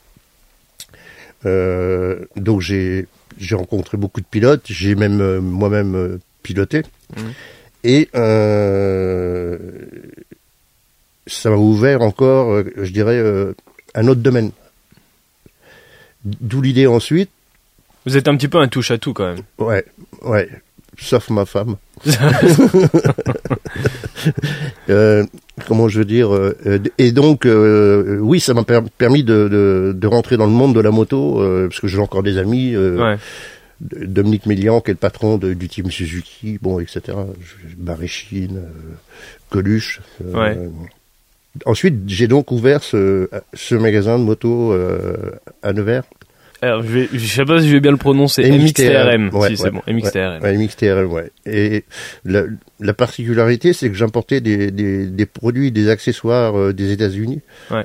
Euh, 1.45 2.25
donc, 2.35 2.61
j'ai 2.61 3.07
rencontré 3.51 3.97
beaucoup 3.97 4.21
de 4.21 4.25
pilotes. 4.25 4.65
J'ai 4.65 4.95
même 4.95 5.21
euh, 5.21 5.39
moi-même 5.41 5.95
euh, 5.95 6.19
piloté. 6.41 6.83
Mhm. 7.15 7.33
Et 7.85 8.09
ça 11.25 11.49
m'a 11.49 11.55
ouvert 11.55 12.01
encore, 12.01 12.63
je 12.77 12.91
dirais, 12.91 13.21
un 13.93 14.07
autre 14.07 14.21
domaine. 14.21 14.51
D'où 16.23 16.61
l'idée 16.61 16.87
ensuite, 16.87 17.29
Vous 18.05 18.15
êtes 18.15 18.29
un 18.29 18.37
petit 18.37 18.47
peu 18.47 18.59
un 18.59 18.69
touche 18.69 18.91
à 18.91 18.97
tout 18.97 19.13
quand 19.13 19.25
même. 19.25 19.43
ouais, 19.57 19.83
ouais, 20.21 20.49
sauf 20.97 21.29
ma 21.29 21.45
femme. 21.45 21.75
Euh, 24.89 25.23
comment 25.67 25.87
je 25.87 25.99
veux 25.99 26.05
dire 26.05 26.33
euh, 26.33 26.79
Et 26.97 27.11
donc, 27.11 27.45
euh, 27.45 28.17
oui, 28.19 28.39
ça 28.39 28.53
m'a 28.53 28.63
permis 28.63 29.23
de, 29.23 29.47
de, 29.47 29.93
de, 29.95 30.07
rentrer 30.07 30.35
dans 30.35 30.45
le 30.45 30.51
monde 30.51 30.75
de 30.75 30.79
la 30.79 30.91
moto, 30.91 31.41
parce 31.69 31.79
que 31.79 31.87
j'ai 31.87 31.99
encore 31.99 32.23
des 32.23 32.37
amis. 32.37 32.75
Ouais. 32.75 33.17
Dominique 33.79 34.45
Mélian, 34.45 34.81
qui 34.81 34.91
est 34.91 34.93
le 34.93 34.97
patron 34.97 35.37
de, 35.37 35.53
du 35.53 35.67
team 35.67 35.91
Suzuki, 35.91 36.57
bon, 36.61 36.79
etc. 36.79 37.17
Maréchine, 37.77 38.61
Coluche. 39.49 40.01
Ouais. 40.23 40.57
Ensuite, 41.65 41.95
j'ai 42.07 42.27
donc 42.27 42.51
ouvert 42.51 42.83
ce, 42.83 43.29
ce 43.53 43.75
magasin 43.75 44.19
de 44.19 44.23
moto 44.23 44.73
à 45.61 45.73
Nevers. 45.73 46.03
Alors, 46.63 46.81
je, 46.81 46.87
vais, 46.87 47.09
je 47.11 47.27
sais 47.27 47.43
pas 47.43 47.59
si 47.59 47.67
je 47.67 47.73
vais 47.73 47.81
bien 47.81 47.91
le 47.91 47.97
prononcer. 47.97 48.49
MXTRM. 48.49 49.31
Ouais, 49.33 49.49
si, 49.49 49.57
c'est 49.57 49.69
bon. 49.69 49.81
MXTRM. 49.85 50.41
Ouais, 50.41 50.57
MXTRM, 50.57 51.11
ouais. 51.11 51.29
Et 51.45 51.83
la, 52.23 52.43
la 52.79 52.93
particularité, 52.93 53.73
c'est 53.73 53.89
que 53.89 53.95
j'importais 53.95 54.39
des, 54.39 54.71
des, 54.71 55.07
des, 55.07 55.25
produits, 55.25 55.73
des 55.73 55.89
accessoires 55.89 56.57
euh, 56.57 56.71
des 56.71 56.93
États-Unis 56.93 57.41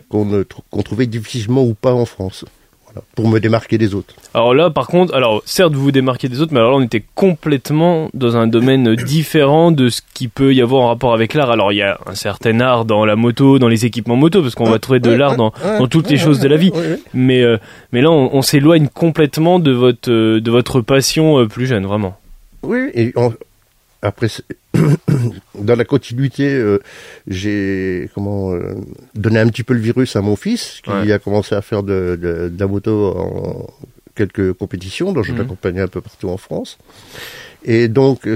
qu'on 0.09 0.45
qu'on 0.71 0.83
trouvait 0.83 1.07
difficilement 1.07 1.65
ou 1.65 1.75
pas 1.75 1.93
en 1.93 2.05
France 2.05 2.45
pour 3.15 3.29
me 3.29 3.39
démarquer 3.39 3.79
des 3.79 3.95
autres. 3.95 4.15
Alors 4.35 4.55
là, 4.55 4.71
par 4.71 4.87
contre, 4.87 5.15
alors 5.15 5.43
certes 5.45 5.73
vous 5.75 5.83
vous 5.83 5.93
démarquez 5.93 6.29
des 6.29 6.41
autres, 6.41 6.53
mais 6.53 6.61
alors 6.61 6.73
là 6.73 6.77
on 6.79 6.83
était 6.83 7.05
complètement 7.15 8.11
dans 8.15 8.37
un 8.37 8.47
domaine 8.47 8.95
différent 9.07 9.71
de 9.71 9.89
ce 9.89 10.01
qui 10.15 10.29
peut 10.29 10.55
y 10.55 10.61
avoir 10.61 10.83
en 10.83 10.89
rapport 10.89 11.15
avec 11.15 11.35
l'art. 11.35 11.51
Alors 11.51 11.73
il 11.73 11.77
y 11.77 11.83
a 11.83 11.99
un 12.07 12.15
certain 12.15 12.61
art 12.61 12.85
dans 12.85 13.05
la 13.05 13.17
moto, 13.17 13.59
dans 13.59 13.69
les 13.69 13.87
équipements 13.87 14.17
moto, 14.17 14.43
parce 14.43 14.55
qu'on 14.55 14.71
va 14.71 14.79
trouver 14.79 15.01
de 15.01 15.11
l'art 15.11 15.37
dans, 15.37 15.53
dans, 15.63 15.87
toutes 15.87 16.11
les 16.11 16.19
choses 16.19 16.41
de 16.41 16.49
la 16.49 16.57
vie. 16.57 16.73
Mais 17.15 17.43
euh, 17.43 17.59
mais 17.93 18.03
là 18.03 18.11
on, 18.11 18.43
s'éloigne 18.43 18.89
complètement 18.89 19.59
de 19.59 19.73
votre 19.73 20.11
euh, 20.11 20.41
de 20.41 20.51
votre 20.51 20.81
passion 20.81 21.39
euh, 21.39 21.47
plus 21.47 21.67
jeune, 21.67 21.87
vraiment. 21.87 22.19
Oui, 22.63 22.91
et 22.95 23.13
après 24.03 24.29
dans 25.55 25.75
la 25.75 25.85
continuité, 25.85 26.49
euh, 26.49 26.79
j'ai 27.27 28.11
comment 28.15 28.53
euh, 28.53 28.75
donné 29.15 29.39
un 29.39 29.49
petit 29.49 29.63
peu 29.63 29.75
le 29.75 29.81
virus 29.81 30.17
à 30.17 30.23
mon 30.23 30.37
fils 30.37 30.81
qui 30.83 31.13
a 31.13 31.19
commencé 31.19 31.55
à 31.55 31.63
faire 31.63 31.83
de, 31.83 32.19
de, 32.21 32.53
la 32.59 32.67
moto 32.67 33.15
en 33.17 33.67
quelques 34.15 34.53
compétitions, 34.53 35.13
dont 35.13 35.23
je 35.23 35.33
mmh. 35.33 35.39
l'accompagnais 35.39 35.81
un 35.81 35.89
peu 35.89 36.01
partout 36.01 36.29
en 36.29 36.37
France. 36.37 36.79
Et 37.65 37.89
donc, 37.89 38.29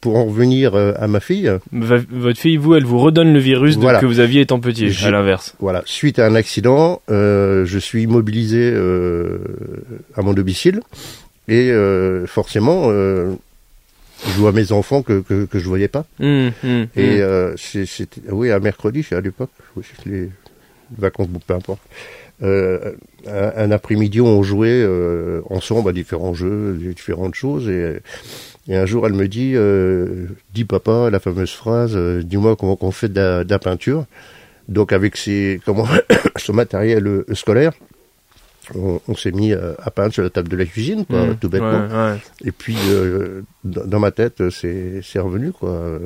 pour 0.00 0.16
en 0.16 0.26
revenir 0.26 0.74
euh, 0.74 0.92
à 0.98 1.08
ma 1.08 1.20
fille, 1.20 1.50
votre 1.72 2.38
fille, 2.38 2.56
vous, 2.56 2.74
elle 2.76 2.84
vous 2.84 2.98
redonne 2.98 3.32
le 3.32 3.40
virus 3.40 3.76
que 3.76 4.06
vous 4.06 4.20
aviez 4.20 4.42
étant 4.42 4.60
petit, 4.60 4.90
à 5.04 5.10
l'inverse. 5.10 5.54
Voilà. 5.58 5.82
Suite 5.84 6.18
à 6.18 6.26
un 6.26 6.34
accident, 6.34 7.02
je 7.08 7.78
suis 7.78 8.02
immobilisé 8.02 8.72
à 10.14 10.22
mon 10.22 10.32
domicile 10.32 10.80
et 11.48 11.72
forcément 12.26 12.90
je 14.26 14.40
vois 14.40 14.52
mes 14.52 14.72
enfants 14.72 15.02
que, 15.02 15.20
que, 15.20 15.44
que 15.44 15.58
je 15.58 15.68
voyais 15.68 15.88
pas. 15.88 16.04
Mmh, 16.18 16.48
mmh, 16.62 16.68
et 16.96 17.18
mmh. 17.18 17.20
euh, 17.20 17.56
c'était 17.56 18.20
oui 18.30 18.50
un 18.50 18.58
mercredi 18.58 19.06
à 19.12 19.20
l'époque, 19.20 19.50
les 20.06 20.30
vacances 20.96 21.28
peu 21.46 21.54
importe. 21.54 21.80
Euh, 22.40 22.92
un, 23.26 23.72
après-midi 23.72 24.20
on 24.20 24.44
jouait 24.44 24.68
euh, 24.70 25.40
ensemble 25.50 25.90
à 25.90 25.92
différents 25.92 26.34
jeux, 26.34 26.78
différentes 26.94 27.34
choses 27.34 27.68
et, 27.68 27.98
et 28.68 28.76
un 28.76 28.86
jour 28.86 29.06
elle 29.06 29.14
me 29.14 29.26
dit 29.26 29.54
euh, 29.56 30.26
dis 30.54 30.64
papa 30.64 31.10
la 31.10 31.18
fameuse 31.18 31.50
phrase 31.50 31.96
euh, 31.96 32.22
dis-moi 32.22 32.54
comment 32.54 32.78
on 32.80 32.92
fait 32.92 33.08
de 33.08 33.20
la, 33.20 33.44
de 33.44 33.50
la, 33.50 33.58
peinture. 33.58 34.04
Donc 34.68 34.92
avec 34.92 35.16
ses 35.16 35.60
comment 35.64 35.88
ce 36.36 36.52
matériel 36.52 37.06
euh, 37.08 37.26
scolaire 37.34 37.72
on, 38.74 39.14
s'est 39.14 39.32
mis 39.32 39.52
euh, 39.52 39.74
à 39.82 39.90
peindre 39.90 40.12
sur 40.12 40.22
la 40.22 40.30
table 40.30 40.48
de 40.48 40.56
la 40.56 40.64
cuisine, 40.64 41.04
quoi, 41.06 41.24
mmh. 41.24 41.36
tout 41.36 41.48
bêtement. 41.48 41.88
Et 42.44 42.52
puis, 42.52 42.76
euh, 42.88 43.42
dans 43.64 44.00
ma 44.00 44.10
tête, 44.10 44.50
c'est 44.50 45.18
revenu, 45.18 45.52
quoi. 45.52 45.98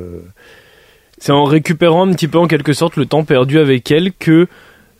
C'est 1.18 1.32
en 1.32 1.44
récupérant 1.44 2.08
un 2.08 2.12
petit 2.12 2.28
peu, 2.28 2.38
en 2.38 2.48
quelque 2.48 2.72
sorte, 2.72 2.96
le 2.96 3.06
temps 3.06 3.24
perdu 3.24 3.58
avec 3.58 3.90
elle 3.90 4.12
que 4.12 4.48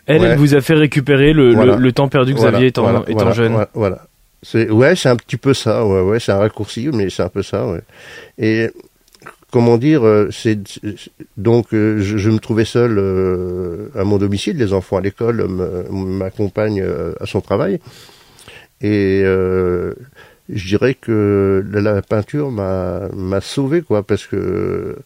elle, 0.07 0.37
vous 0.37 0.55
a 0.55 0.61
fait 0.61 0.75
récupérer 0.75 1.33
le, 1.33 1.77
le, 1.77 1.93
temps 1.93 2.09
perdu 2.09 2.35
que 2.35 2.39
vous 2.39 2.47
aviez 2.47 2.69
étant, 2.69 3.05
étant 3.07 3.33
jeune. 3.33 3.67
Voilà. 3.75 4.07
C'est 4.43 4.71
ouais, 4.71 4.97
c'est 4.97 5.09
un 5.09 5.17
petit 5.17 5.37
peu 5.37 5.55
ça. 5.55 5.87
Ouais, 5.87 6.01
ouais, 6.01 6.19
c'est 6.19 6.33
un 6.33 6.39
raccourci, 6.39 6.89
mais 6.93 7.11
c'est 7.11 7.23
un 7.23 7.29
peu 7.29 7.43
ça. 7.43 7.67
Ouais. 7.67 7.81
Et 8.39 8.71
comment 9.53 9.77
dire, 9.77 10.05
euh, 10.05 10.29
c'est 10.33 10.59
donc 11.37 11.73
euh, 11.75 12.01
je, 12.01 12.31
me 12.31 12.39
trouvais 12.39 12.65
seul 12.65 12.97
euh, 12.99 13.91
à 13.95 14.03
mon 14.03 14.17
domicile, 14.17 14.57
les 14.57 14.73
enfants 14.73 14.97
à 14.97 15.01
l'école 15.01 15.47
m'accompagnent 15.91 16.85
à 17.21 17.27
son 17.27 17.41
travail, 17.41 17.79
et 18.81 19.23
je 19.23 20.67
dirais 20.67 20.95
que 20.95 21.65
la, 21.71 22.03
peinture 22.03 22.51
m'a 22.51 23.09
m'a 23.15 23.41
sauvé 23.41 23.83
quoi, 23.83 24.03
parce 24.03 24.27
que 24.27 24.97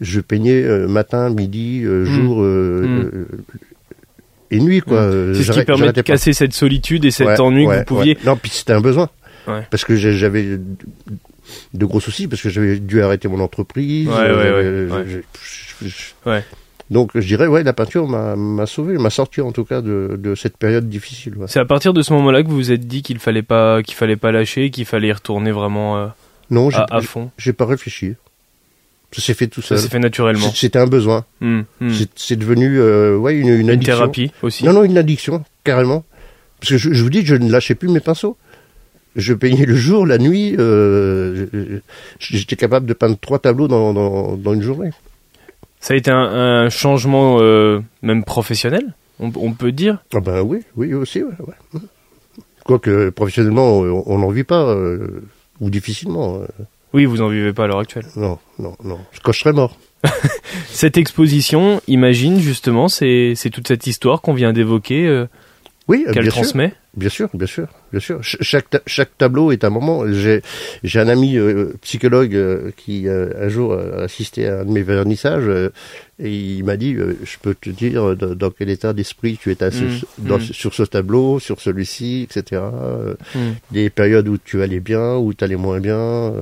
je 0.00 0.20
peignais 0.20 0.62
matin, 0.88 1.30
midi, 1.30 1.82
mmh. 1.84 2.04
jour. 2.04 2.42
Mmh. 2.42 3.26
Et 4.54 4.60
nuit 4.60 4.80
quoi. 4.80 5.06
Mmh. 5.06 5.34
C'est 5.34 5.42
ce 5.44 5.52
qui 5.52 5.64
permet 5.64 5.92
de 5.92 6.02
casser 6.02 6.32
cette 6.32 6.52
solitude 6.52 7.04
et 7.04 7.10
cet 7.10 7.40
ennui 7.40 7.66
que 7.66 7.78
vous 7.78 7.84
pouviez. 7.84 8.18
Non, 8.24 8.36
puis 8.36 8.50
c'était 8.50 8.72
un 8.72 8.80
besoin. 8.80 9.10
Parce 9.70 9.84
que 9.84 9.96
j'avais 9.96 10.58
de 11.74 11.86
gros 11.86 12.00
soucis 12.00 12.28
parce 12.28 12.42
que 12.42 12.48
j'avais 12.48 12.78
dû 12.78 13.02
arrêter 13.02 13.28
mon 13.28 13.40
entreprise. 13.40 14.08
Ouais, 14.08 14.30
ouais, 14.32 15.22
ouais, 16.26 16.44
Donc 16.90 17.10
je 17.14 17.26
dirais, 17.26 17.46
ouais, 17.46 17.62
la 17.62 17.72
peinture 17.72 18.06
m'a 18.08 18.66
sauvé, 18.66 18.98
m'a 18.98 19.10
sorti 19.10 19.40
en 19.40 19.52
tout 19.52 19.64
cas 19.64 19.80
de, 19.80 20.18
de 20.18 20.34
cette 20.34 20.56
période 20.56 20.88
difficile. 20.88 21.34
C'est 21.46 21.60
à 21.60 21.64
partir 21.64 21.92
de 21.92 22.02
ce 22.02 22.12
moment-là 22.12 22.42
que 22.42 22.48
vous 22.48 22.56
vous 22.56 22.72
êtes 22.72 22.86
dit 22.86 23.02
qu'il 23.02 23.18
fallait 23.18 23.42
pas 23.42 23.82
qu'il 23.82 23.94
fallait 23.94 24.16
pas 24.16 24.32
lâcher, 24.32 24.70
qu'il 24.70 24.84
fallait 24.84 25.08
y 25.08 25.12
retourner 25.12 25.52
vraiment 25.52 25.98
euh, 25.98 26.06
non, 26.50 26.68
à, 26.70 26.86
à, 26.90 27.00
fond? 27.00 27.30
J'ai 27.38 27.52
pas 27.52 27.66
réfléchi. 27.66 28.14
Ça 29.12 29.20
s'est 29.20 29.34
fait 29.34 29.46
tout 29.46 29.60
seul. 29.60 29.76
Ça 29.76 29.84
s'est 29.84 29.90
fait 29.90 29.98
naturellement. 29.98 30.50
C'était 30.54 30.78
un 30.78 30.86
besoin. 30.86 31.26
Mmh, 31.40 31.60
mmh. 31.80 31.90
C'est 32.16 32.36
devenu, 32.36 32.78
euh, 32.78 33.16
ouais, 33.16 33.36
une, 33.36 33.48
une, 33.48 33.68
addiction. 33.68 33.94
thérapie 33.94 34.32
aussi. 34.40 34.64
Non, 34.64 34.72
non, 34.72 34.84
une 34.84 34.96
addiction 34.96 35.44
carrément. 35.64 36.04
Parce 36.60 36.70
que 36.70 36.78
je, 36.78 36.92
je 36.94 37.02
vous 37.02 37.10
dis, 37.10 37.24
je 37.24 37.34
ne 37.34 37.50
lâchais 37.50 37.74
plus 37.74 37.88
mes 37.88 38.00
pinceaux 38.00 38.38
je 39.16 39.34
peignais 39.34 39.66
le 39.66 39.74
jour, 39.74 40.06
la 40.06 40.18
nuit. 40.18 40.54
Euh, 40.58 41.80
J'étais 42.18 42.56
capable 42.56 42.86
de 42.86 42.94
peindre 42.94 43.16
trois 43.20 43.38
tableaux 43.38 43.68
dans, 43.68 43.92
dans, 43.92 44.36
dans, 44.36 44.54
une 44.54 44.62
journée. 44.62 44.90
Ça 45.80 45.94
a 45.94 45.96
été 45.96 46.10
un, 46.10 46.16
un 46.16 46.70
changement 46.70 47.38
euh, 47.40 47.80
même 48.02 48.24
professionnel, 48.24 48.94
on, 49.20 49.32
on, 49.36 49.52
peut 49.52 49.72
dire? 49.72 49.98
Ah 50.14 50.20
ben 50.20 50.42
oui, 50.42 50.60
oui 50.76 50.94
aussi. 50.94 51.22
Ouais, 51.22 51.32
ouais. 51.40 51.80
Quoique 52.64 53.10
professionnellement, 53.10 53.78
on 53.78 54.18
n'en 54.18 54.30
vit 54.30 54.44
pas, 54.44 54.64
euh, 54.68 55.24
ou 55.60 55.68
difficilement. 55.68 56.40
Oui, 56.92 57.04
vous 57.04 57.18
n'en 57.18 57.28
vivez 57.28 57.52
pas 57.52 57.64
à 57.64 57.66
l'heure 57.66 57.80
actuelle. 57.80 58.06
Non, 58.16 58.38
non, 58.58 58.76
non. 58.84 59.00
Quand 59.24 59.32
je 59.32 59.40
serais 59.40 59.52
mort. 59.52 59.76
cette 60.68 60.96
exposition, 60.96 61.80
imagine 61.88 62.38
justement, 62.38 62.88
c'est 62.88 63.34
toute 63.52 63.68
cette 63.68 63.86
histoire 63.86 64.20
qu'on 64.20 64.34
vient 64.34 64.52
d'évoquer. 64.52 65.26
Euh, 65.88 65.92
oui, 65.92 66.06
qu'elle 66.12 66.28
transmet. 66.28 66.74
Bien 66.94 67.08
sûr, 67.08 67.28
bien 67.32 67.46
sûr, 67.46 67.68
bien 67.90 68.00
sûr. 68.00 68.18
chaque, 68.22 68.82
chaque 68.86 69.16
tableau 69.16 69.50
est 69.50 69.64
un 69.64 69.70
moment. 69.70 70.04
J'ai, 70.12 70.42
j'ai 70.84 71.00
un 71.00 71.08
ami 71.08 71.36
euh, 71.36 71.72
psychologue 71.80 72.34
euh, 72.34 72.70
qui 72.76 73.08
euh, 73.08 73.30
un 73.40 73.48
jour 73.48 73.74
a 73.74 74.02
assisté 74.02 74.46
à 74.46 74.60
un 74.60 74.64
de 74.64 74.70
mes 74.70 74.82
vernissages 74.82 75.48
et 76.18 76.30
il 76.30 76.64
m'a 76.64 76.76
dit, 76.76 76.94
je 76.94 77.38
peux 77.40 77.54
te 77.54 77.70
dire 77.70 78.14
dans, 78.16 78.50
quel 78.50 78.70
état 78.70 78.92
d'esprit 78.92 79.38
tu 79.40 79.50
étais 79.50 79.70
mmh, 79.70 80.02
mmh. 80.18 80.40
sur 80.40 80.74
ce 80.74 80.82
tableau, 80.82 81.40
sur 81.40 81.60
celui-ci, 81.60 82.28
etc. 82.30 82.62
Mmh. 83.34 83.38
Des 83.70 83.90
périodes 83.90 84.28
où 84.28 84.38
tu 84.38 84.62
allais 84.62 84.80
bien, 84.80 85.16
où 85.16 85.34
tu 85.34 85.42
allais 85.42 85.56
moins 85.56 85.80
bien. 85.80 86.32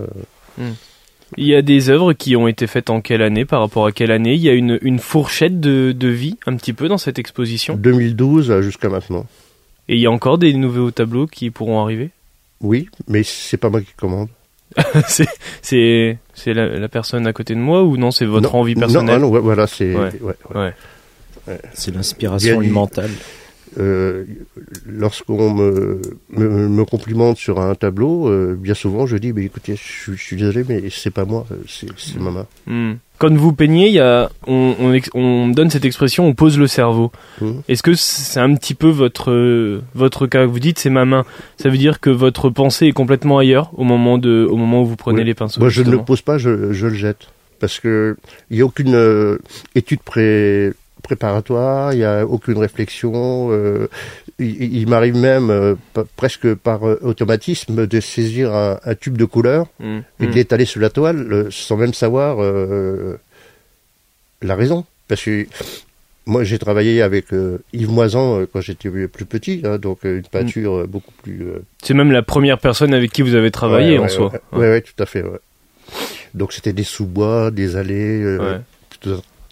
Il 1.36 1.46
y 1.46 1.54
a 1.54 1.62
des 1.62 1.90
œuvres 1.90 2.12
qui 2.12 2.36
ont 2.36 2.48
été 2.48 2.66
faites 2.66 2.90
en 2.90 3.00
quelle 3.00 3.22
année 3.22 3.44
par 3.44 3.60
rapport 3.60 3.86
à 3.86 3.92
quelle 3.92 4.10
année? 4.10 4.34
Il 4.34 4.40
y 4.40 4.48
a 4.48 4.52
une, 4.52 4.78
une 4.82 4.98
fourchette 4.98 5.60
de, 5.60 5.92
de 5.92 6.08
vie 6.08 6.36
un 6.46 6.56
petit 6.56 6.72
peu 6.72 6.88
dans 6.88 6.98
cette 6.98 7.18
exposition? 7.18 7.76
2012 7.76 8.60
jusqu'à 8.60 8.88
maintenant. 8.88 9.26
Et 9.88 9.94
il 9.94 10.00
y 10.00 10.06
a 10.06 10.10
encore 10.10 10.38
des 10.38 10.52
nouveaux 10.54 10.90
tableaux 10.90 11.26
qui 11.26 11.50
pourront 11.50 11.82
arriver? 11.82 12.10
Oui, 12.60 12.88
mais 13.08 13.22
c'est 13.22 13.56
pas 13.56 13.70
moi 13.70 13.80
qui 13.80 13.92
commande. 13.96 14.28
c'est 15.08 16.18
la, 16.46 16.88
personne 16.88 17.26
à 17.26 17.32
côté 17.32 17.54
de 17.54 17.60
moi 17.60 17.82
ou 17.82 17.96
non 17.96 18.12
c'est 18.12 18.24
votre 18.24 18.54
envie 18.54 18.76
personnelle? 18.76 19.20
Non, 19.20 19.32
non 19.32 19.40
voilà 19.40 19.66
c'est 19.66 19.96
ouais, 19.96 20.12
ouais, 20.54 20.74
c'est 21.72 21.92
l'inspiration 21.92 22.60
mentale. 22.62 23.10
Euh, 23.78 24.24
lorsqu'on 24.84 25.54
me, 25.54 26.00
me, 26.30 26.68
me, 26.68 26.84
complimente 26.84 27.36
sur 27.36 27.60
un 27.60 27.74
tableau, 27.74 28.28
euh, 28.28 28.56
bien 28.58 28.74
souvent 28.74 29.06
je 29.06 29.16
dis, 29.16 29.32
mais 29.32 29.44
écoutez, 29.44 29.76
je, 29.76 30.12
je 30.12 30.20
suis 30.20 30.36
désolé, 30.36 30.64
mais 30.68 30.82
c'est 30.90 31.12
pas 31.12 31.24
moi, 31.24 31.46
c'est 31.68 31.86
mm. 32.16 32.22
maman. 32.22 32.46
Mm. 32.66 32.94
Quand 33.18 33.32
vous 33.32 33.52
peignez, 33.52 33.86
il 33.86 33.94
y 33.94 34.00
a, 34.00 34.30
on, 34.46 34.74
on, 34.80 34.98
on, 35.14 35.48
donne 35.48 35.70
cette 35.70 35.84
expression, 35.84 36.26
on 36.26 36.34
pose 36.34 36.58
le 36.58 36.66
cerveau. 36.66 37.12
Mm. 37.40 37.50
Est-ce 37.68 37.82
que 37.82 37.94
c'est 37.94 38.40
un 38.40 38.54
petit 38.56 38.74
peu 38.74 38.88
votre 38.88 39.80
votre 39.94 40.26
cas 40.26 40.46
Vous 40.46 40.58
dites 40.58 40.78
c'est 40.80 40.90
ma 40.90 41.04
main. 41.04 41.24
Ça 41.56 41.68
veut 41.68 41.78
dire 41.78 42.00
que 42.00 42.10
votre 42.10 42.50
pensée 42.50 42.86
est 42.86 42.92
complètement 42.92 43.38
ailleurs 43.38 43.70
au 43.76 43.84
moment 43.84 44.18
de, 44.18 44.48
au 44.50 44.56
moment 44.56 44.82
où 44.82 44.86
vous 44.86 44.96
prenez 44.96 45.22
les 45.22 45.34
pinceaux. 45.34 45.60
Moi, 45.60 45.68
je 45.68 45.82
ne 45.82 45.92
le 45.92 46.02
pose 46.02 46.22
pas, 46.22 46.38
je, 46.38 46.72
je 46.72 46.86
le 46.88 46.94
jette 46.94 47.28
parce 47.60 47.78
que 47.78 48.16
il 48.50 48.58
y 48.58 48.62
a 48.62 48.64
aucune 48.64 48.94
euh, 48.94 49.38
étude 49.76 50.00
pré 50.00 50.72
préparatoire, 51.00 51.92
il 51.92 51.98
n'y 51.98 52.04
a 52.04 52.26
aucune 52.26 52.58
réflexion. 52.58 53.48
euh, 53.50 53.88
il 54.38 54.74
il 54.74 54.88
m'arrive 54.88 55.16
même, 55.16 55.50
euh, 55.50 55.74
presque 56.16 56.54
par 56.54 56.86
euh, 56.88 56.98
automatisme, 57.02 57.86
de 57.86 58.00
saisir 58.00 58.54
un, 58.54 58.78
un 58.84 58.94
tube 58.94 59.18
de 59.18 59.24
couleur 59.24 59.66
Mm, 59.80 60.00
et 60.20 60.26
de 60.26 60.30
mm. 60.30 60.34
l'étaler 60.34 60.64
sur 60.64 60.80
la 60.80 60.90
toile 60.90 61.48
sans 61.50 61.76
même 61.76 61.94
savoir 61.94 62.38
la 64.42 64.54
raison. 64.54 64.84
Parce 65.08 65.24
que 65.24 65.46
moi, 66.26 66.44
j'ai 66.44 66.58
travaillé 66.58 67.02
avec 67.02 67.32
euh, 67.32 67.58
Yves 67.72 67.90
Moisan 67.90 68.40
euh, 68.40 68.46
quand 68.50 68.60
j'étais 68.60 68.88
plus 69.08 69.24
petit, 69.24 69.62
hein, 69.64 69.78
donc 69.78 70.04
euh, 70.04 70.18
une 70.18 70.24
peinture 70.24 70.80
euh, 70.80 70.86
beaucoup 70.86 71.12
plus... 71.22 71.46
C'est 71.82 71.94
même 71.94 72.12
la 72.12 72.22
première 72.22 72.58
personne 72.58 72.94
avec 72.94 73.10
qui 73.10 73.22
vous 73.22 73.34
avez 73.34 73.50
travaillé 73.50 73.92
ouais, 73.92 73.98
en 73.98 74.02
ouais, 74.02 74.08
soi. 74.08 74.32
Ouais, 74.52 74.68
ouais, 74.68 74.80
tout 74.82 75.02
à 75.02 75.06
fait. 75.06 75.24
Donc 76.34 76.52
c'était 76.52 76.72
des 76.72 76.84
sous-bois, 76.84 77.50
des 77.50 77.76
allées 77.76 78.36
Ouais. 78.38 78.60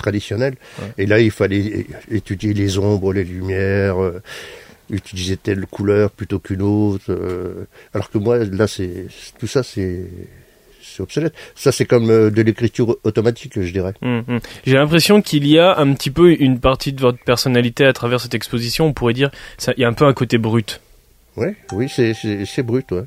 Ouais. 0.06 0.92
Et 0.98 1.06
là, 1.06 1.20
il 1.20 1.30
fallait 1.30 1.86
étudier 2.10 2.54
les 2.54 2.78
ombres, 2.78 3.12
les 3.12 3.24
lumières, 3.24 4.02
euh, 4.02 4.22
utiliser 4.90 5.36
telle 5.36 5.66
couleur 5.66 6.10
plutôt 6.10 6.38
qu'une 6.38 6.62
autre. 6.62 7.04
euh, 7.10 7.66
alors 7.94 8.10
que 8.10 8.18
moi, 8.18 8.38
là, 8.38 8.66
c'est 8.66 9.06
tout 9.38 9.46
ça, 9.46 9.62
c'est 9.62 10.06
obsolète. 11.00 11.34
Ça, 11.54 11.72
c'est 11.72 11.84
comme 11.84 12.10
euh, 12.10 12.30
de 12.30 12.42
l'écriture 12.42 12.96
automatique, 13.04 13.60
je 13.60 13.72
dirais. 13.72 13.94
Mm, 14.02 14.20
mm. 14.26 14.40
J'ai 14.66 14.74
l'impression 14.74 15.22
qu'il 15.22 15.46
y 15.46 15.58
a 15.58 15.78
un 15.78 15.92
petit 15.94 16.10
peu 16.10 16.32
une 16.40 16.60
partie 16.60 16.92
de 16.92 17.00
votre 17.00 17.22
personnalité 17.22 17.84
à 17.84 17.92
travers 17.92 18.20
cette 18.20 18.34
exposition. 18.34 18.86
On 18.86 18.92
pourrait 18.92 19.14
dire, 19.14 19.30
il 19.76 19.80
y 19.80 19.84
a 19.84 19.88
un 19.88 19.92
peu 19.92 20.06
un 20.06 20.14
côté 20.14 20.38
brut. 20.38 20.80
Ouais, 21.36 21.54
oui, 21.72 21.88
c'est 21.88 22.62
brut, 22.62 22.90
ouais. 22.92 23.04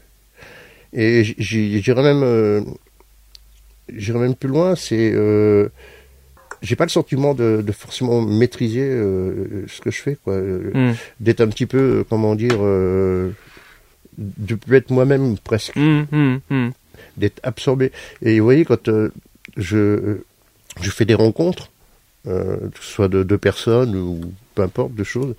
Et 0.93 1.23
j'irais 1.37 2.03
même 2.03 2.23
euh, 2.23 2.61
même 3.89 4.35
plus 4.35 4.49
loin. 4.49 4.75
C'est 4.75 5.11
euh, 5.13 5.69
j'ai 6.61 6.75
pas 6.75 6.85
le 6.85 6.89
sentiment 6.89 7.33
de, 7.33 7.61
de 7.65 7.71
forcément 7.71 8.21
maîtriser 8.21 8.87
euh, 8.87 9.65
ce 9.67 9.81
que 9.81 9.89
je 9.91 10.01
fais, 10.01 10.15
quoi. 10.23 10.33
Euh, 10.33 10.71
Mm, 10.73 10.95
D'être 11.19 11.41
un 11.41 11.47
petit 11.47 11.65
peu, 11.65 11.77
euh, 11.79 12.03
comment 12.07 12.35
dire, 12.35 12.57
euh, 12.59 13.31
de 14.17 14.55
plus 14.55 14.77
être 14.77 14.91
moi-même 14.91 15.37
presque, 15.37 15.75
mm, 15.75 16.05
mm, 16.11 16.39
mm. 16.49 16.69
d'être 17.17 17.39
absorbé. 17.43 17.91
Et 18.21 18.39
vous 18.39 18.45
voyez, 18.45 18.65
quand 18.65 18.87
euh, 18.89 19.09
je 19.57 20.17
je 20.81 20.89
fais 20.91 21.05
des 21.05 21.15
rencontres, 21.15 21.69
que 22.25 22.69
ce 22.79 22.87
soit 22.93 23.07
de 23.07 23.23
deux 23.23 23.37
personnes 23.39 23.95
ou 23.95 24.21
peu 24.55 24.61
importe 24.61 24.93
de 24.93 25.03
choses, 25.03 25.33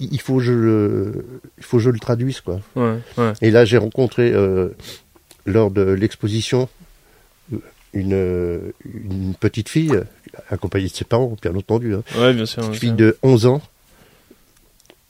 il 0.00 0.20
faut 0.20 0.38
que 0.38 0.42
je 0.42 0.52
le, 0.52 1.24
il 1.58 1.64
faut 1.64 1.76
que 1.76 1.82
je 1.82 1.90
le 1.90 1.98
traduise, 1.98 2.40
quoi. 2.40 2.60
Ouais, 2.74 2.96
ouais. 3.18 3.32
Et 3.42 3.50
là, 3.50 3.64
j'ai 3.66 3.76
rencontré 3.76 4.32
lors 5.46 5.70
de 5.70 5.82
l'exposition 5.82 6.68
une, 7.92 8.12
euh, 8.14 8.72
une 8.84 9.34
petite 9.38 9.68
fille, 9.68 9.92
euh, 9.94 10.04
accompagnée 10.50 10.88
de 10.88 10.92
ses 10.92 11.04
parents, 11.04 11.36
bien 11.40 11.54
entendu, 11.54 11.94
hein, 11.94 12.02
Ouais, 12.16 12.32
bien 12.32 12.46
sûr. 12.46 12.64
une 12.64 12.74
fille 12.74 12.92
de 12.92 13.16
11 13.22 13.46
ans. 13.46 13.62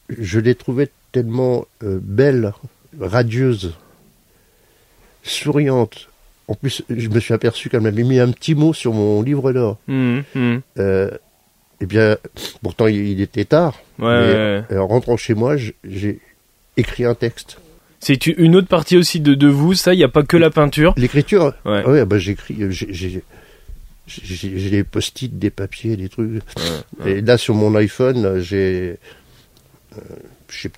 Je 0.08 0.40
l'ai 0.40 0.54
trouvée 0.54 0.90
tellement 1.12 1.66
euh, 1.82 1.98
belle, 2.02 2.52
radieuse, 2.98 3.74
souriante. 5.22 6.08
En 6.48 6.54
plus, 6.54 6.82
je 6.90 7.08
me 7.08 7.20
suis 7.20 7.34
aperçu 7.34 7.68
qu'elle 7.68 7.82
m'avait 7.82 8.02
mis 8.02 8.18
un 8.18 8.32
petit 8.32 8.54
mot 8.54 8.72
sur 8.72 8.92
mon 8.92 9.22
livre 9.22 9.52
d'or. 9.52 9.78
Mm, 9.86 10.20
mm. 10.34 10.58
Euh, 10.78 11.10
eh 11.80 11.86
bien, 11.86 12.16
pourtant, 12.62 12.88
il, 12.88 13.20
était 13.20 13.44
tard. 13.44 13.78
Ouais, 13.98 14.08
mais, 14.08 14.34
ouais, 14.34 14.64
ouais. 14.70 14.76
En 14.78 14.88
rentrant 14.88 15.16
chez 15.16 15.34
moi, 15.34 15.56
j'ai 15.56 16.20
écrit 16.76 17.04
un 17.04 17.14
texte. 17.14 17.58
C'est 18.00 18.26
une 18.26 18.56
autre 18.56 18.68
partie 18.68 18.96
aussi 18.96 19.20
de, 19.20 19.34
de 19.34 19.46
vous, 19.46 19.74
ça, 19.74 19.92
il 19.94 19.98
n'y 19.98 20.04
a 20.04 20.08
pas 20.08 20.22
que 20.22 20.36
la 20.38 20.50
peinture. 20.50 20.94
L'écriture 20.96 21.52
Ouais. 21.64 21.84
Ouais, 21.84 22.04
bah 22.06 22.18
j'écris, 22.18 22.56
euh, 22.62 22.70
j'ai- 22.70 23.22
des 24.06 24.84
post-it, 24.84 25.38
des 25.38 25.50
papiers, 25.50 25.96
des 25.96 26.08
trucs. 26.08 26.42
Et 27.06 27.20
là 27.20 27.36
sur 27.38 27.54
mon 27.54 27.74
iPhone, 27.76 28.40
j'ai 28.40 28.96
euh, 29.96 30.00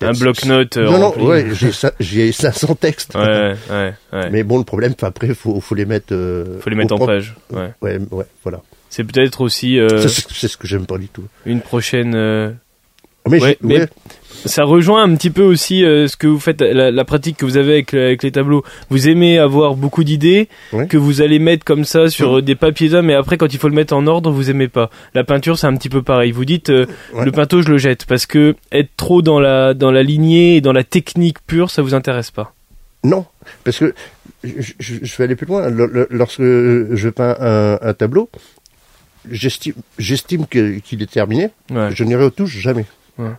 Un 0.03 0.13
bloc-notes. 0.13 0.77
euh, 0.77 0.85
Non 0.85 0.99
non, 0.99 1.11
rempli. 1.11 1.23
ouais, 1.25 1.47
j'ai 1.55 1.73
ça- 1.73 1.93
j'ai 2.01 2.31
500 2.33 2.75
textes. 2.75 3.15
Ouais, 3.15 3.55
ouais, 3.71 3.95
ouais. 4.13 4.31
Mais 4.31 4.43
bon, 4.43 4.59
le 4.59 4.65
problème, 4.65 4.95
après, 5.01 5.33
faut 5.35 5.61
faut 5.61 5.75
les 5.75 5.87
mettre. 5.87 6.13
euh, 6.13 6.59
Faut 6.61 6.69
les 6.71 6.77
mettre 6.77 6.93
en 6.95 6.97
propre. 6.97 7.13
page. 7.15 7.35
Ouais. 7.53 7.71
Ouais, 7.81 7.99
ouais, 8.11 8.27
voilà. 8.43 8.61
C'est 8.91 9.05
peut-être 9.05 9.41
aussi 9.41 9.79
euh, 9.79 10.07
C'est 10.09 10.49
ce 10.49 10.57
que 10.59 10.67
j'aime 10.67 10.85
pas 10.87 10.99
du 10.99 11.09
tout. 11.09 11.25
une 11.47 11.61
prochaine. 11.63 12.15
euh, 12.15 12.51
Mais, 13.31 13.41
Ouais, 13.41 13.89
Ça 14.45 14.65
rejoint 14.65 15.03
un 15.05 15.15
petit 15.15 15.31
peu 15.31 15.43
aussi 15.43 15.85
euh, 15.85 16.09
ce 16.09 16.17
que 16.17 16.27
vous 16.27 16.41
faites, 16.41 16.61
la, 16.61 16.91
la 16.91 17.05
pratique 17.05 17.37
que 17.37 17.45
vous 17.45 17.57
avez 17.57 17.73
avec, 17.73 17.93
le- 17.93 18.05
avec 18.07 18.23
les 18.23 18.33
tableaux. 18.33 18.65
Vous 18.91 19.09
aimez 19.09 19.39
avoir 19.39 19.75
beaucoup 19.77 20.05
d'idées 20.05 20.49
Ouais. 20.73 20.87
que 20.87 20.97
vous 20.97 21.23
allez 21.23 21.39
mettre 21.39 21.65
comme 21.65 21.85
ça 21.85 22.09
sur 22.09 22.39
euh, 22.39 22.43
des 22.43 22.55
papiers 22.55 22.89
d'homme, 22.89 23.07
mais 23.07 23.15
après 23.15 23.37
quand 23.39 23.53
il 23.55 23.59
faut 23.59 23.69
le 23.69 23.75
mettre 23.75 23.95
en 23.95 24.07
ordre, 24.07 24.31
vous 24.31 24.51
aimez 24.51 24.69
pas. 24.69 24.91
La 25.15 25.23
peinture, 25.25 25.59
c'est 25.59 25.67
un 25.69 25.77
petit 25.77 25.89
peu 25.89 26.03
pareil. 26.03 26.33
Vous 26.33 26.45
dites 26.45 26.71
euh, 26.71 26.87
Ouais. 27.15 27.25
le 27.25 27.31
pinceau, 27.33 27.63
je 27.63 27.69
le 27.71 27.79
jette 27.79 28.05
parce 28.07 28.27
que 28.27 28.57
être 28.73 28.91
trop 28.97 29.23
dans 29.23 29.39
la 29.41 29.75
dans 29.75 29.91
la 29.93 30.03
lignée 30.03 30.57
et 30.57 30.61
dans 30.61 30.73
la 30.73 30.85
technique 30.85 31.39
pure, 31.47 31.71
ça 31.71 31.83
vous 31.83 31.95
intéresse 31.95 32.31
pas? 32.31 32.55
non, 33.05 33.25
parce 33.65 33.79
que 33.81 33.95
je, 34.45 34.73
je, 34.79 34.95
je 35.03 35.17
vais 35.17 35.25
aller 35.25 35.35
plus 35.35 35.47
loin. 35.47 35.69
Le- 35.69 35.87
le- 35.87 36.07
Lorsque 36.11 36.41
je 36.41 37.09
peins 37.09 37.35
un, 37.41 37.79
un 37.83 37.95
tableau, 37.95 38.29
j'estime 39.31 40.47
qu'il 40.47 41.03
est 41.03 41.11
terminé. 41.11 41.51
Ouais. 41.71 41.89
Je 41.95 42.05
n'y 42.05 42.15
retouche 42.15 42.57
jamais. 42.59 42.85
Ouais. 43.19 43.31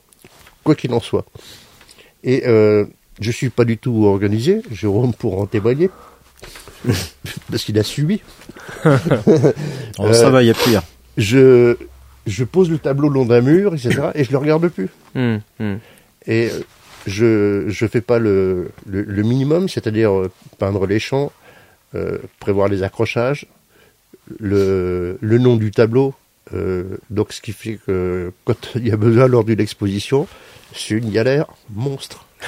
Quoi 0.63 0.75
qu'il 0.75 0.93
en 0.93 0.99
soit. 0.99 1.25
Et 2.23 2.43
euh, 2.47 2.85
je 3.19 3.31
suis 3.31 3.49
pas 3.49 3.65
du 3.65 3.77
tout 3.77 4.05
organisé, 4.05 4.61
Jérôme 4.71 5.13
pour 5.13 5.39
en 5.41 5.45
témoigner. 5.45 5.89
Parce 7.49 7.63
qu'il 7.63 7.77
a 7.79 7.83
subi. 7.83 8.21
Oh, 9.99 10.11
ça 10.11 10.29
va, 10.29 10.41
il 10.41 10.47
y 10.47 10.49
a 10.49 10.53
pire. 10.55 10.81
Je, 11.17 11.77
je 12.25 12.43
pose 12.43 12.69
le 12.69 12.79
tableau 12.79 13.09
le 13.09 13.13
long 13.13 13.25
d'un 13.25 13.41
mur, 13.41 13.75
etc. 13.75 14.09
et 14.15 14.23
je 14.23 14.31
le 14.31 14.37
regarde 14.37 14.67
plus. 14.69 14.89
Hum, 15.15 15.39
hum. 15.59 15.79
Et 16.25 16.49
euh, 16.49 16.59
je 17.05 17.65
je 17.67 17.85
fais 17.85 18.01
pas 18.01 18.17
le, 18.17 18.71
le, 18.87 19.03
le 19.03 19.23
minimum, 19.23 19.69
c'est-à-dire 19.69 20.11
euh, 20.11 20.31
peindre 20.57 20.87
les 20.87 20.99
champs, 20.99 21.31
euh, 21.95 22.17
prévoir 22.39 22.69
les 22.69 22.81
accrochages, 22.81 23.45
le, 24.39 25.17
le 25.21 25.37
nom 25.37 25.57
du 25.57 25.69
tableau. 25.71 26.15
Euh, 26.53 26.97
donc 27.09 27.33
ce 27.33 27.41
qui 27.41 27.53
fait 27.53 27.79
que 27.85 28.31
quand 28.45 28.69
il 28.75 28.87
y 28.87 28.91
a 28.91 28.97
besoin 28.97 29.27
lors 29.27 29.43
d'une 29.43 29.61
exposition, 29.61 30.27
c'est 30.73 30.95
une 30.95 31.11
galère 31.11 31.47
monstre. 31.69 32.25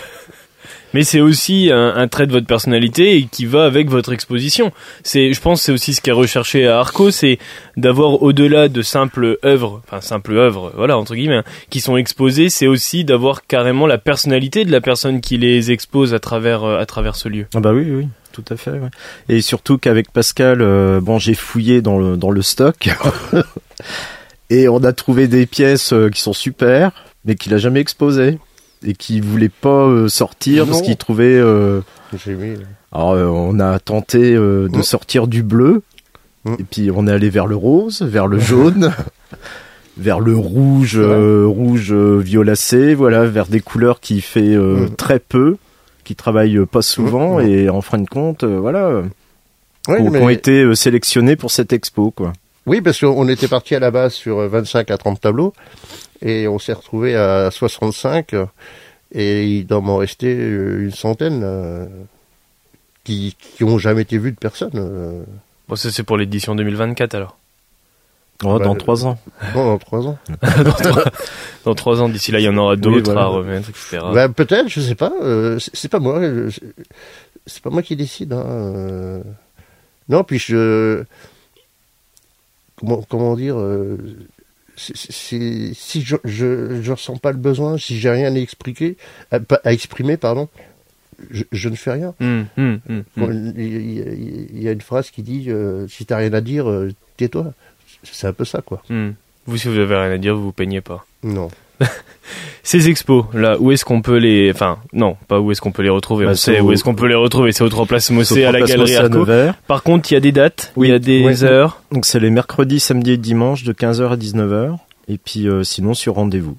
Mais 0.93 1.03
c'est 1.03 1.19
aussi 1.19 1.69
un, 1.73 1.93
un 1.95 2.08
trait 2.08 2.25
de 2.25 2.31
votre 2.31 2.47
personnalité 2.47 3.17
et 3.17 3.25
qui 3.25 3.45
va 3.45 3.65
avec 3.65 3.89
votre 3.89 4.13
exposition. 4.13 4.71
C'est, 5.03 5.34
je 5.34 5.41
pense, 5.41 5.60
que 5.60 5.65
c'est 5.65 5.71
aussi 5.73 5.93
ce 5.93 5.99
qui 5.99 6.10
est 6.10 6.13
recherché 6.13 6.67
à 6.67 6.79
Arco, 6.79 7.12
c'est 7.12 7.38
d'avoir 7.75 8.23
au-delà 8.23 8.69
de 8.69 8.81
simples 8.81 9.38
œuvres, 9.43 9.81
enfin 9.86 9.99
simples 9.99 10.38
œuvres, 10.38 10.71
voilà 10.75 10.97
entre 10.97 11.15
guillemets, 11.15 11.38
hein, 11.38 11.43
qui 11.69 11.81
sont 11.81 11.97
exposées, 11.97 12.49
c'est 12.49 12.67
aussi 12.67 13.03
d'avoir 13.03 13.45
carrément 13.45 13.88
la 13.88 13.97
personnalité 13.97 14.63
de 14.63 14.71
la 14.71 14.79
personne 14.79 15.19
qui 15.19 15.38
les 15.38 15.71
expose 15.71 16.13
à 16.13 16.19
travers 16.19 16.63
euh, 16.63 16.79
à 16.79 16.86
travers 16.86 17.17
ce 17.17 17.27
lieu. 17.27 17.45
Ah 17.53 17.60
bah 17.60 17.73
oui, 17.73 17.86
oui, 17.89 18.08
tout 18.36 18.54
à 18.54 18.58
fait. 18.58 18.71
ouais. 18.71 18.89
Et 19.30 19.41
surtout 19.41 19.78
qu'avec 19.78 20.12
Pascal, 20.12 20.62
euh, 20.62 21.00
bon, 21.02 21.17
j'ai 21.19 21.34
fouillé 21.34 21.82
dans 21.82 21.98
le 21.98 22.17
dans 22.17 22.32
le 22.32 22.41
stock 22.41 22.89
et 24.50 24.67
on 24.67 24.84
a 24.84 24.93
trouvé 24.93 25.28
des 25.28 25.45
pièces 25.45 25.93
euh, 25.93 26.10
qui 26.10 26.21
sont 26.21 26.34
super, 26.34 26.91
mais 27.26 27.36
qu'il 27.36 27.54
a 27.54 27.58
jamais 27.58 27.80
exposées 27.80 28.39
et 28.86 28.93
qui 28.93 29.19
voulait 29.21 29.50
pas 29.50 29.86
euh, 29.88 30.08
sortir 30.08 30.65
parce 30.67 30.82
qu'il 30.82 30.98
trouvait. 30.98 31.38
euh, 31.39 31.82
mis. 32.28 32.56
Alors 32.91 33.12
euh, 33.13 33.26
on 33.26 33.60
a 33.60 33.80
tenté 33.80 34.34
de 34.36 34.69
Mm. 34.71 34.84
sortir 34.84 35.28
du 35.28 35.43
bleu 35.43 35.82
Mm. 36.45 36.54
et 36.60 36.63
puis 36.69 36.91
on 36.93 37.08
est 37.08 37.12
allé 37.12 37.30
vers 37.32 37.48
le 37.48 37.56
rose, 37.56 38.02
vers 38.04 38.28
le 38.28 38.39
jaune. 38.50 38.91
vers 39.98 40.19
le 40.19 40.36
rouge 40.36 41.00
rouge 41.00 41.93
violacé 41.93 42.93
voilà 42.95 43.24
vers 43.26 43.48
des 43.48 43.62
couleurs 43.62 44.00
qui 44.02 44.19
fait 44.21 44.56
Mm. 44.58 44.89
très 44.98 45.19
peu 45.19 45.58
qui 46.06 46.15
travaillent 46.15 46.65
pas 46.65 46.82
souvent 46.82 47.39
Mm, 47.39 47.44
mm. 47.44 47.50
et 47.50 47.70
en 47.70 47.82
fin 47.82 47.98
de 47.98 48.08
compte 48.08 48.44
euh, 48.46 48.58
voilà 48.60 49.02
Ouais, 49.89 49.98
qui 49.98 50.02
ont- 50.04 50.10
mais- 50.12 50.20
qui 50.20 50.26
ont 50.26 50.30
été 50.30 50.63
euh, 50.63 50.74
sélectionnés 50.76 51.36
pour 51.36 51.52
cette 51.52 51.74
expo 51.74 52.12
quoi 52.12 52.32
Oui, 52.65 52.80
parce 52.82 53.00
qu'on 53.02 53.28
était 53.28 53.48
parti 53.50 53.76
à 53.76 53.80
la 53.80 53.91
base 53.91 54.13
sur 54.13 54.39
euh, 54.39 54.48
25 54.48 54.89
à 54.91 54.98
30 54.98 55.20
tableaux 55.20 55.54
et 56.22 56.48
on 56.48 56.58
s'est 56.60 56.74
retrouvé 56.74 57.15
à 57.15 57.52
65 57.52 58.34
euh, 58.34 58.46
et 59.13 59.46
il 59.46 59.65
doit 59.68 59.82
m'en 59.82 59.98
rester 59.98 60.34
euh, 60.36 60.80
une 60.86 60.91
centaine 60.91 61.41
euh, 61.44 61.86
qui 63.04 63.36
qui 63.39 63.63
ont 63.63 63.78
jamais 63.78 64.02
été 64.04 64.18
vus 64.18 64.32
de 64.32 64.38
personne. 64.39 64.72
euh, 64.76 65.24
Bon, 65.68 65.76
ça 65.76 65.91
c'est 65.91 66.04
pour 66.04 66.18
l'édition 66.18 66.56
2024 66.56 67.15
alors. 67.15 67.38
Oh, 68.43 68.60
Bah, 68.60 68.65
dans 68.65 68.76
trois 68.76 69.06
ans 69.06 69.17
non, 69.56 69.65
dans 69.65 69.78
trois 69.78 70.08
ans. 70.08 70.17
dans, 70.63 70.71
trois, 70.71 71.04
dans 71.63 71.76
trois 71.76 72.02
ans, 72.02 72.10
d'ici 72.10 72.32
là, 72.32 72.39
il 72.39 72.43
y 72.43 72.50
en 72.50 72.58
aura 72.58 72.76
d'autres 72.76 73.06
voilà. 73.12 73.21
à 73.21 73.26
remettre, 73.28 73.69
etc. 73.69 74.00
Bah, 74.13 74.28
peut-être, 74.30 74.67
je 74.67 74.82
sais 74.82 74.95
pas. 74.95 75.13
euh, 75.21 75.58
c'est 75.74 75.89
pas 75.89 76.00
moi. 76.00 76.19
c'est- 77.48 77.62
pas 77.63 77.69
moi 77.69 77.82
qui 77.82 77.95
décide. 77.95 78.34
Hein, 78.34 78.43
euh. 78.45 79.24
Non, 80.10 80.24
puis 80.26 80.38
je. 80.39 81.04
Comment, 82.78 83.04
comment 83.08 83.36
dire 83.38 83.56
euh, 83.58 83.98
Si 84.76 86.02
je, 86.02 86.17
je 86.26 86.82
je 86.82 86.91
ressens 86.91 87.15
pas 87.17 87.32
le 87.32 87.38
besoin, 87.38 87.78
si 87.78 87.98
j'ai 87.98 88.10
rien 88.10 88.36
à 88.36 88.38
expliquer, 88.38 88.98
à, 89.32 89.39
exprimer, 89.71 90.17
pardon, 90.17 90.50
je, 91.32 91.43
je 91.54 91.69
ne 91.69 91.76
fais 91.76 91.93
rien. 91.93 92.13
Bon, 92.19 93.30
Il 93.56 93.62
y, 93.62 94.00
il 94.54 94.62
y 94.62 94.67
a 94.67 94.71
une 94.74 94.82
phrase 94.82 95.10
qui 95.10 95.24
dit 95.24 95.45
euh, 95.50 95.88
si 95.88 96.06
t'as 96.06 96.17
rien 96.17 96.34
à 96.34 96.41
dire, 96.41 96.69
euh, 96.69 96.91
tais-toi. 97.15 97.54
C'est 98.03 98.27
un 98.27 98.34
peu 98.34 98.45
ça, 98.45 98.62
quoi. 98.62 98.81
Hmm. 98.89 99.12
Vous, 99.47 99.58
si 99.58 99.67
vous 99.67 99.77
avez 99.77 99.95
rien 99.95 100.12
à 100.12 100.17
dire, 100.17 100.36
vous 100.36 100.43
vous 100.45 100.51
peignez 100.51 100.81
pas. 100.81 101.05
Non. 101.23 101.49
Ces 102.63 102.89
expos, 102.89 103.25
là, 103.34 103.58
où 103.60 103.71
est-ce 103.71 103.86
qu'on 103.86 104.01
peut 104.01 104.17
les, 104.17 104.51
enfin, 104.51 104.79
non, 104.91 105.15
pas 105.27 105.39
où 105.39 105.51
est-ce 105.51 105.62
qu'on 105.62 105.71
peut 105.71 105.84
les 105.84 105.89
retrouver. 105.89 106.25
Bah, 106.25 106.31
on 106.31 106.36
sait 106.36 106.55
c'est 106.55 106.62
où 106.62 106.71
est-ce 106.71 106.84
qu'on 106.84 106.95
peut 106.95 107.05
les 107.08 107.13
retrouver. 107.15 107.51
C'est 107.51 107.63
au 107.63 107.69
3 107.69 107.86
Place 107.86 108.10
Mossé 108.10 108.43
à 108.45 108.51
la 108.51 108.62
Galerie 108.62 108.95
Arco. 108.95 109.25
Par 109.67 109.84
contre, 109.84 110.12
il 110.12 110.15
y 110.15 110.17
a 110.17 110.19
des 110.19 110.31
dates, 110.31 110.71
il 110.75 110.79
Oui. 110.79 110.89
y 110.89 110.91
a 110.91 110.99
des 110.99 111.23
Ouais. 111.23 111.43
heures. 111.43 111.81
Donc 111.91 112.05
c'est 112.08 112.19
les 112.19 112.31
mercredis, 112.31 112.79
samedis 112.79 113.12
et 113.12 113.17
dimanches 113.17 113.63
de 113.63 113.73
15h 113.73 114.10
à 114.12 114.17
19h. 114.17 114.77
Et 115.08 115.19
puis 115.19 115.47
euh, 115.47 115.63
sinon 115.63 115.93
sur 115.93 116.15
rendez-vous. 116.15 116.58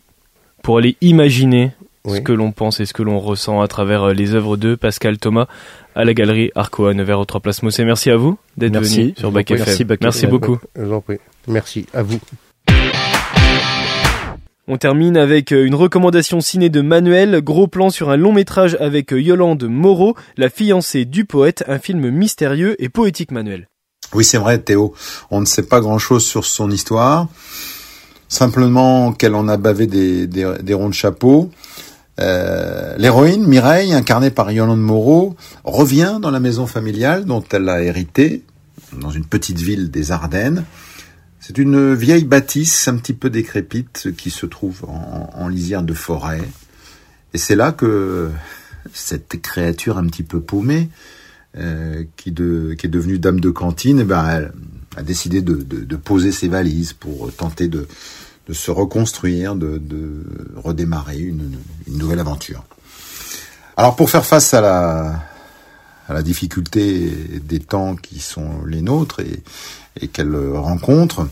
pour 0.62 0.78
aller 0.78 0.96
imaginer 1.00 1.72
ce 2.06 2.20
que 2.20 2.32
l'on 2.32 2.52
pense 2.52 2.80
et 2.80 2.86
ce 2.86 2.92
que 2.92 3.02
l'on 3.02 3.18
ressent 3.18 3.60
à 3.60 3.68
travers 3.68 4.04
euh, 4.04 4.12
les 4.12 4.34
œuvres 4.34 4.56
de 4.56 4.74
Pascal 4.74 5.18
Thomas 5.18 5.46
à 5.94 6.04
la 6.04 6.14
galerie 6.14 6.50
Arco 6.54 6.86
à 6.86 6.94
Nevers 6.94 7.20
au 7.20 7.24
3 7.24 7.40
Place 7.40 7.62
Mossé. 7.62 7.84
Merci 7.84 8.10
à 8.10 8.16
vous 8.16 8.38
d'être 8.56 8.72
Merci. 8.72 9.00
venu 9.02 9.14
sur 9.16 9.32
Bac 9.32 9.50
Merci, 9.50 9.70
FM. 9.70 9.86
Bac 9.88 10.00
Merci 10.02 10.26
beaucoup. 10.26 10.58
Je 10.76 10.82
vous 10.82 10.92
en 10.92 11.00
prie. 11.00 11.18
Merci. 11.48 11.86
À 11.94 12.02
vous. 12.02 12.18
On 14.68 14.78
termine 14.78 15.16
avec 15.16 15.52
euh, 15.52 15.64
une 15.64 15.76
recommandation 15.76 16.40
ciné 16.40 16.68
de 16.70 16.80
Manuel, 16.80 17.40
gros 17.40 17.68
plan 17.68 17.88
sur 17.88 18.10
un 18.10 18.16
long 18.16 18.32
métrage 18.32 18.76
avec 18.80 19.12
euh, 19.12 19.20
Yolande 19.20 19.62
Moreau, 19.64 20.16
la 20.36 20.50
fiancée 20.50 21.04
du 21.04 21.24
poète, 21.24 21.62
un 21.68 21.78
film 21.78 22.10
mystérieux 22.10 22.74
et 22.82 22.88
poétique 22.88 23.30
Manuel. 23.30 23.68
Oui, 24.12 24.24
c'est 24.24 24.38
vrai, 24.38 24.58
Théo. 24.58 24.92
On 25.30 25.40
ne 25.40 25.46
sait 25.46 25.62
pas 25.66 25.80
grand-chose 25.80 26.26
sur 26.26 26.44
son 26.44 26.70
histoire. 26.70 27.28
Simplement 28.28 29.12
qu'elle 29.12 29.36
en 29.36 29.46
a 29.46 29.56
bavé 29.56 29.86
des, 29.86 30.26
des, 30.26 30.52
des 30.62 30.74
ronds 30.74 30.88
de 30.88 30.94
chapeau. 30.94 31.48
Euh, 32.20 32.96
L'héroïne, 32.96 33.46
Mireille, 33.46 33.92
incarnée 33.92 34.30
par 34.30 34.50
Yolande 34.50 34.80
Moreau, 34.80 35.36
revient 35.64 36.18
dans 36.20 36.30
la 36.30 36.40
maison 36.40 36.66
familiale 36.66 37.24
dont 37.24 37.44
elle 37.50 37.68
a 37.68 37.82
hérité, 37.82 38.42
dans 38.98 39.10
une 39.10 39.24
petite 39.24 39.58
ville 39.58 39.90
des 39.90 40.12
Ardennes. 40.12 40.64
C'est 41.40 41.58
une 41.58 41.94
vieille 41.94 42.24
bâtisse 42.24 42.88
un 42.88 42.96
petit 42.96 43.12
peu 43.12 43.30
décrépite 43.30 44.08
qui 44.16 44.30
se 44.30 44.46
trouve 44.46 44.84
en, 44.88 45.48
lisière 45.48 45.82
de 45.82 45.94
forêt. 45.94 46.42
Et 47.34 47.38
c'est 47.38 47.54
là 47.54 47.70
que 47.70 48.30
cette 48.92 49.40
créature 49.42 49.98
un 49.98 50.06
petit 50.06 50.24
peu 50.24 50.40
paumée, 50.40 50.88
euh, 51.56 52.04
qui, 52.16 52.30
est 52.30 52.88
devenue 52.88 53.18
dame 53.18 53.40
de 53.40 53.50
cantine, 53.50 54.00
eh 54.00 54.04
ben, 54.04 54.50
a 54.96 55.02
décidé 55.02 55.42
de, 55.42 55.96
poser 55.96 56.32
ses 56.32 56.48
valises 56.48 56.94
pour 56.94 57.32
tenter 57.32 57.68
de, 57.68 57.86
de 58.48 58.52
se 58.52 58.70
reconstruire, 58.70 59.54
de, 59.54 59.78
de 59.78 60.24
redémarrer 60.56 61.18
une, 61.18 61.58
une 61.86 61.98
nouvelle 61.98 62.20
aventure. 62.20 62.64
Alors 63.76 63.96
pour 63.96 64.08
faire 64.10 64.24
face 64.24 64.54
à 64.54 64.60
la, 64.60 65.22
à 66.08 66.14
la 66.14 66.22
difficulté 66.22 67.40
des 67.44 67.60
temps 67.60 67.96
qui 67.96 68.20
sont 68.20 68.64
les 68.66 68.82
nôtres 68.82 69.20
et, 69.20 69.42
et 70.00 70.08
qu'elle 70.08 70.34
rencontre, 70.54 71.28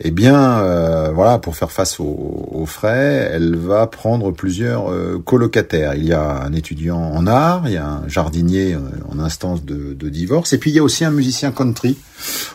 eh 0.00 0.10
bien, 0.10 0.58
euh, 0.58 1.12
voilà, 1.14 1.38
pour 1.38 1.54
faire 1.56 1.70
face 1.70 2.00
aux, 2.00 2.48
aux 2.50 2.66
frais, 2.66 3.30
elle 3.32 3.56
va 3.56 3.86
prendre 3.86 4.32
plusieurs 4.32 4.90
euh, 4.90 5.22
colocataires. 5.24 5.94
Il 5.94 6.04
y 6.04 6.12
a 6.12 6.42
un 6.42 6.52
étudiant 6.52 6.98
en 6.98 7.26
art, 7.28 7.62
il 7.66 7.74
y 7.74 7.76
a 7.76 7.86
un 7.86 8.08
jardinier 8.08 8.74
euh, 8.74 8.80
en 9.08 9.20
instance 9.20 9.64
de, 9.64 9.94
de 9.94 10.08
divorce, 10.08 10.52
et 10.52 10.58
puis 10.58 10.72
il 10.72 10.74
y 10.74 10.80
a 10.80 10.82
aussi 10.82 11.04
un 11.04 11.12
musicien 11.12 11.52
country 11.52 11.96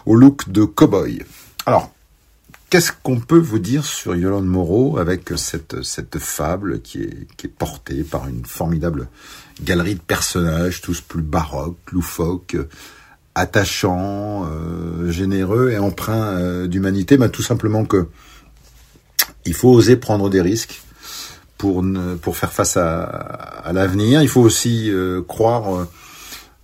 au 0.05 0.15
look 0.15 0.49
de 0.49 0.65
cowboy. 0.65 1.23
Alors, 1.65 1.91
qu'est-ce 2.69 2.91
qu'on 3.03 3.19
peut 3.19 3.39
vous 3.39 3.59
dire 3.59 3.85
sur 3.85 4.15
Yolande 4.15 4.45
Moreau 4.45 4.97
avec 4.97 5.33
cette, 5.35 5.83
cette 5.83 6.19
fable 6.19 6.81
qui 6.81 7.01
est, 7.03 7.27
qui 7.35 7.47
est 7.47 7.49
portée 7.49 8.03
par 8.03 8.27
une 8.27 8.45
formidable 8.45 9.07
galerie 9.63 9.95
de 9.95 10.01
personnages, 10.01 10.81
tous 10.81 11.01
plus 11.01 11.21
baroques, 11.21 11.91
loufoques, 11.91 12.57
attachants, 13.35 14.45
euh, 14.45 15.11
généreux 15.11 15.71
et 15.71 15.77
empreints 15.77 16.37
euh, 16.37 16.67
d'humanité, 16.67 17.17
bah, 17.17 17.29
tout 17.29 17.43
simplement 17.43 17.85
que 17.85 18.07
il 19.45 19.53
faut 19.53 19.69
oser 19.69 19.95
prendre 19.95 20.29
des 20.29 20.41
risques 20.41 20.81
pour 21.57 21.81
ne, 21.81 22.15
pour 22.15 22.37
faire 22.37 22.53
face 22.53 22.77
à, 22.77 23.03
à 23.03 23.73
l'avenir. 23.73 24.21
Il 24.21 24.29
faut 24.29 24.41
aussi 24.41 24.91
euh, 24.91 25.21
croire 25.21 25.87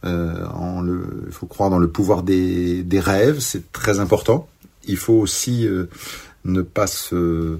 euh, 0.05 0.45
en 0.53 0.81
le, 0.81 1.23
il 1.27 1.33
faut 1.33 1.47
croire 1.47 1.69
dans 1.69 1.79
le 1.79 1.89
pouvoir 1.89 2.21
des, 2.23 2.83
des 2.83 2.99
rêves, 2.99 3.39
c'est 3.39 3.71
très 3.71 3.99
important. 3.99 4.47
Il 4.87 4.97
faut 4.97 5.13
aussi 5.13 5.67
euh, 5.67 5.85
ne 6.43 6.61
pas 6.61 6.87
se 6.87 7.59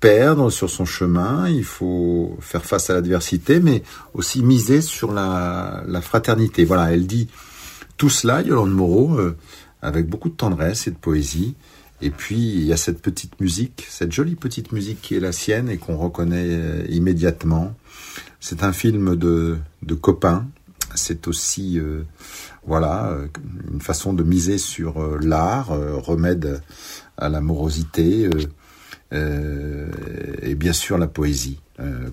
perdre 0.00 0.50
sur 0.50 0.68
son 0.68 0.84
chemin, 0.84 1.48
il 1.48 1.64
faut 1.64 2.36
faire 2.40 2.64
face 2.64 2.90
à 2.90 2.94
l'adversité, 2.94 3.60
mais 3.60 3.82
aussi 4.14 4.42
miser 4.42 4.80
sur 4.80 5.12
la, 5.12 5.82
la 5.86 6.00
fraternité. 6.00 6.64
Voilà, 6.64 6.92
elle 6.92 7.06
dit 7.06 7.28
tout 7.96 8.10
cela, 8.10 8.42
Yolande 8.42 8.72
Moreau, 8.72 9.16
euh, 9.18 9.36
avec 9.80 10.08
beaucoup 10.08 10.28
de 10.28 10.34
tendresse 10.34 10.86
et 10.86 10.90
de 10.90 10.96
poésie. 10.96 11.54
Et 12.00 12.10
puis, 12.10 12.36
il 12.36 12.64
y 12.64 12.72
a 12.72 12.76
cette 12.76 13.00
petite 13.00 13.40
musique, 13.40 13.86
cette 13.88 14.10
jolie 14.10 14.34
petite 14.34 14.72
musique 14.72 15.00
qui 15.00 15.14
est 15.14 15.20
la 15.20 15.30
sienne 15.30 15.68
et 15.68 15.76
qu'on 15.78 15.96
reconnaît 15.96 16.48
euh, 16.48 16.84
immédiatement. 16.88 17.76
C'est 18.40 18.64
un 18.64 18.72
film 18.72 19.14
de, 19.14 19.56
de 19.82 19.94
copains. 19.94 20.46
C'est 20.94 21.28
aussi, 21.28 21.78
euh, 21.78 22.04
voilà, 22.66 23.08
euh, 23.10 23.28
une 23.72 23.80
façon 23.80 24.12
de 24.12 24.22
miser 24.22 24.58
sur 24.58 25.02
euh, 25.02 25.18
l'art, 25.22 25.68
remède 25.68 26.62
à 27.16 27.28
la 27.28 27.40
morosité, 27.40 28.28
et 29.12 30.54
bien 30.54 30.72
sûr 30.72 30.98
la 30.98 31.06
poésie. 31.06 31.60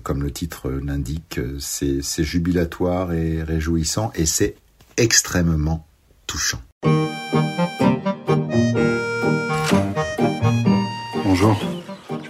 Comme 0.02 0.22
le 0.22 0.30
titre 0.30 0.70
l'indique, 0.70 1.40
c'est 1.58 2.24
jubilatoire 2.24 3.12
et 3.12 3.42
réjouissant, 3.42 4.12
et 4.14 4.26
c'est 4.26 4.56
extrêmement 4.96 5.86
touchant. 6.26 6.60
Bonjour. 11.24 11.79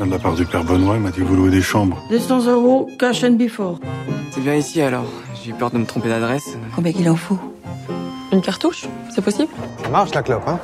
De 0.00 0.06
la 0.10 0.18
part 0.18 0.34
du 0.34 0.46
père 0.46 0.64
Benoît, 0.64 0.94
il 0.96 1.02
m'a 1.02 1.10
dit 1.10 1.18
que 1.20 1.24
vous 1.24 1.36
louez 1.36 1.50
des 1.50 1.60
chambres. 1.60 2.02
200 2.10 2.46
euros, 2.46 2.88
cash 2.98 3.22
and 3.22 3.32
before. 3.32 3.78
C'est 4.30 4.40
bien 4.40 4.54
ici 4.54 4.80
alors. 4.80 5.04
J'ai 5.42 5.50
eu 5.50 5.54
peur 5.54 5.70
de 5.70 5.78
me 5.78 5.84
tromper 5.84 6.08
d'adresse. 6.08 6.56
Combien 6.74 6.92
qu'il 6.92 7.08
en 7.10 7.16
faut 7.16 7.38
Une 8.32 8.40
cartouche 8.40 8.86
C'est 9.14 9.22
possible? 9.22 9.52
Ça 9.82 9.88
marche 9.90 10.14
la 10.14 10.22
clope, 10.22 10.42
hein? 10.46 10.58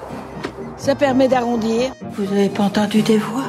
Ça 0.78 0.94
permet 0.94 1.28
d'arrondir. 1.28 1.92
Vous 2.16 2.24
avez 2.32 2.48
pas 2.48 2.64
entendu 2.64 3.02
des 3.02 3.18
voix? 3.18 3.44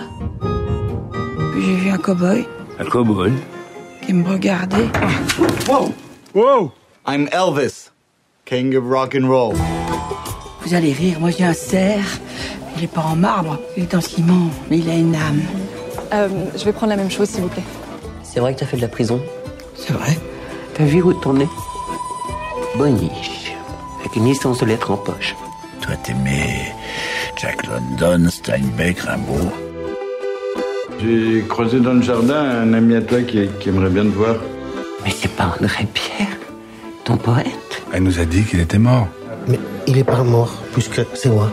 J'ai 1.55 1.73
vu 1.75 1.89
un 1.89 1.97
cow-boy 1.97 2.45
Un 2.79 2.85
cowboy. 2.85 3.31
qui 4.05 4.13
me 4.13 4.27
regardait. 4.29 4.87
Wow 6.33 6.71
I'm 7.07 7.27
Elvis, 7.31 7.91
king 8.45 8.75
of 8.75 8.83
rock 8.87 9.15
and 9.19 9.27
roll. 9.27 9.55
Vous 10.61 10.73
allez 10.73 10.91
rire, 10.91 11.19
moi 11.21 11.29
j'ai 11.31 11.45
un 11.45 11.53
cerf. 11.53 12.19
Il 12.77 12.83
est 12.83 12.87
pas 12.93 13.01
en 13.01 13.15
marbre, 13.15 13.57
il 13.77 13.83
est 13.83 13.95
en 13.95 14.01
ciment, 14.01 14.49
mais 14.69 14.79
il 14.79 14.89
a 14.89 14.93
une 14.93 15.15
âme. 15.15 15.41
Euh, 16.13 16.27
Je 16.57 16.63
vais 16.65 16.71
prendre 16.73 16.89
la 16.91 16.97
même 16.97 17.11
chose, 17.11 17.29
s'il 17.29 17.41
vous 17.41 17.47
plaît. 17.49 17.63
C'est 18.23 18.39
vrai 18.39 18.53
que 18.53 18.59
t'as 18.59 18.65
fait 18.65 18.77
de 18.77 18.81
la 18.81 18.87
prison 18.87 19.21
C'est 19.75 19.93
vrai 19.93 20.17
T'as 20.73 20.83
vu 20.85 21.01
où 21.01 21.13
t'en 21.13 21.39
es? 21.39 21.47
Boniche. 22.77 23.53
Avec 23.99 24.15
une 24.15 24.25
licence 24.25 24.59
de 24.59 24.65
lettres 24.65 24.91
en 24.91 24.97
poche. 24.97 25.35
Toi, 25.81 25.95
t'aimais 26.03 26.71
Jack 27.37 27.65
London, 27.67 28.29
Steinbeck, 28.29 28.99
Rimbaud. 28.99 29.51
J'ai 30.99 31.43
croisé 31.47 31.79
dans 31.79 31.93
le 31.93 32.01
jardin 32.01 32.35
un 32.61 32.73
ami 32.73 32.95
à 32.95 33.01
toi 33.01 33.21
qui, 33.21 33.47
qui 33.59 33.69
aimerait 33.69 33.89
bien 33.89 34.03
te 34.03 34.09
voir. 34.15 34.35
Mais 35.03 35.11
c'est 35.11 35.31
pas 35.31 35.55
André 35.59 35.85
Pierre, 35.93 36.27
ton 37.03 37.17
poète? 37.17 37.81
Elle 37.93 38.03
nous 38.03 38.19
a 38.19 38.25
dit 38.25 38.43
qu'il 38.43 38.59
était 38.59 38.79
mort. 38.79 39.07
Mais 39.47 39.59
il 39.85 39.97
est 39.97 40.03
pas 40.03 40.23
mort, 40.23 40.51
puisque 40.73 41.01
c'est 41.13 41.29
moi. 41.29 41.49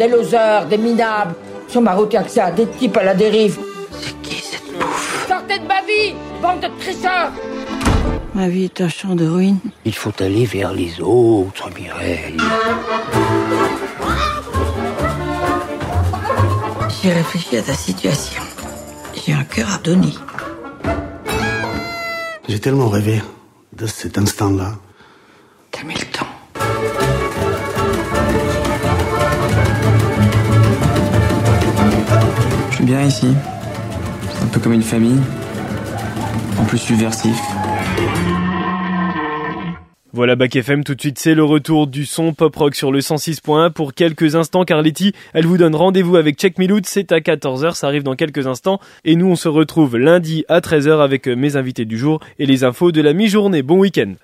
Des 0.00 0.08
losers, 0.08 0.64
des 0.64 0.78
minables. 0.78 1.34
Sur 1.68 1.82
ma 1.82 1.92
route, 1.92 2.10
y'a 2.14 2.22
que 2.22 2.30
ça, 2.30 2.50
des 2.50 2.66
types 2.66 2.96
à 2.96 3.04
la 3.04 3.12
dérive. 3.12 3.58
C'est 4.00 4.18
qui 4.22 4.42
cette 4.42 4.72
bouffe 4.72 5.26
Sortez 5.28 5.58
de 5.58 5.66
ma 5.66 5.82
vie, 5.82 6.14
bande 6.40 6.60
de 6.60 6.68
tricheurs 6.80 7.30
Ma 8.32 8.48
vie 8.48 8.64
est 8.64 8.80
un 8.80 8.88
champ 8.88 9.14
de 9.14 9.26
ruines. 9.26 9.58
Il 9.84 9.94
faut 9.94 10.12
aller 10.20 10.46
vers 10.46 10.72
les 10.72 11.02
autres, 11.02 11.68
Mireille. 11.78 12.38
J'ai 17.02 17.12
réfléchi 17.12 17.58
à 17.58 17.62
ta 17.62 17.74
situation. 17.74 18.42
J'ai 19.14 19.34
un 19.34 19.44
cœur 19.44 19.68
à 19.70 19.76
donner. 19.80 20.14
J'ai 22.48 22.58
tellement 22.58 22.88
rêvé 22.88 23.20
de 23.74 23.86
cet 23.86 24.16
instant-là. 24.16 24.76
T'as 25.70 25.82
mis 25.82 25.92
le 25.92 26.06
temps. 26.06 26.19
Bien 32.82 33.02
ici. 33.02 33.28
Un 34.42 34.46
peu 34.46 34.60
comme 34.60 34.72
une 34.72 34.82
famille. 34.82 35.20
En 36.58 36.64
plus 36.64 36.78
subversif. 36.78 37.38
Voilà 40.12 40.34
Bac 40.34 40.56
FM, 40.56 40.82
tout 40.82 40.96
de 40.96 41.00
suite 41.00 41.20
c'est 41.20 41.34
le 41.34 41.44
retour 41.44 41.86
du 41.86 42.04
son 42.04 42.34
pop 42.34 42.54
rock 42.56 42.74
sur 42.74 42.90
le 42.90 42.98
106.1 42.98 43.70
pour 43.70 43.94
quelques 43.94 44.34
instants 44.34 44.64
Carletti, 44.64 45.12
elle 45.34 45.46
vous 45.46 45.56
donne 45.56 45.76
rendez-vous 45.76 46.16
avec 46.16 46.36
Check 46.36 46.58
Me 46.58 46.66
c'est 46.82 47.12
à 47.12 47.20
14h, 47.20 47.74
ça 47.74 47.86
arrive 47.86 48.02
dans 48.02 48.16
quelques 48.16 48.48
instants 48.48 48.80
et 49.04 49.14
nous 49.14 49.28
on 49.28 49.36
se 49.36 49.48
retrouve 49.48 49.96
lundi 49.96 50.44
à 50.48 50.58
13h 50.58 51.00
avec 51.00 51.28
mes 51.28 51.54
invités 51.54 51.84
du 51.84 51.96
jour 51.96 52.18
et 52.40 52.46
les 52.46 52.64
infos 52.64 52.90
de 52.90 53.00
la 53.00 53.12
mi-journée. 53.12 53.62
Bon 53.62 53.78
week-end 53.78 54.14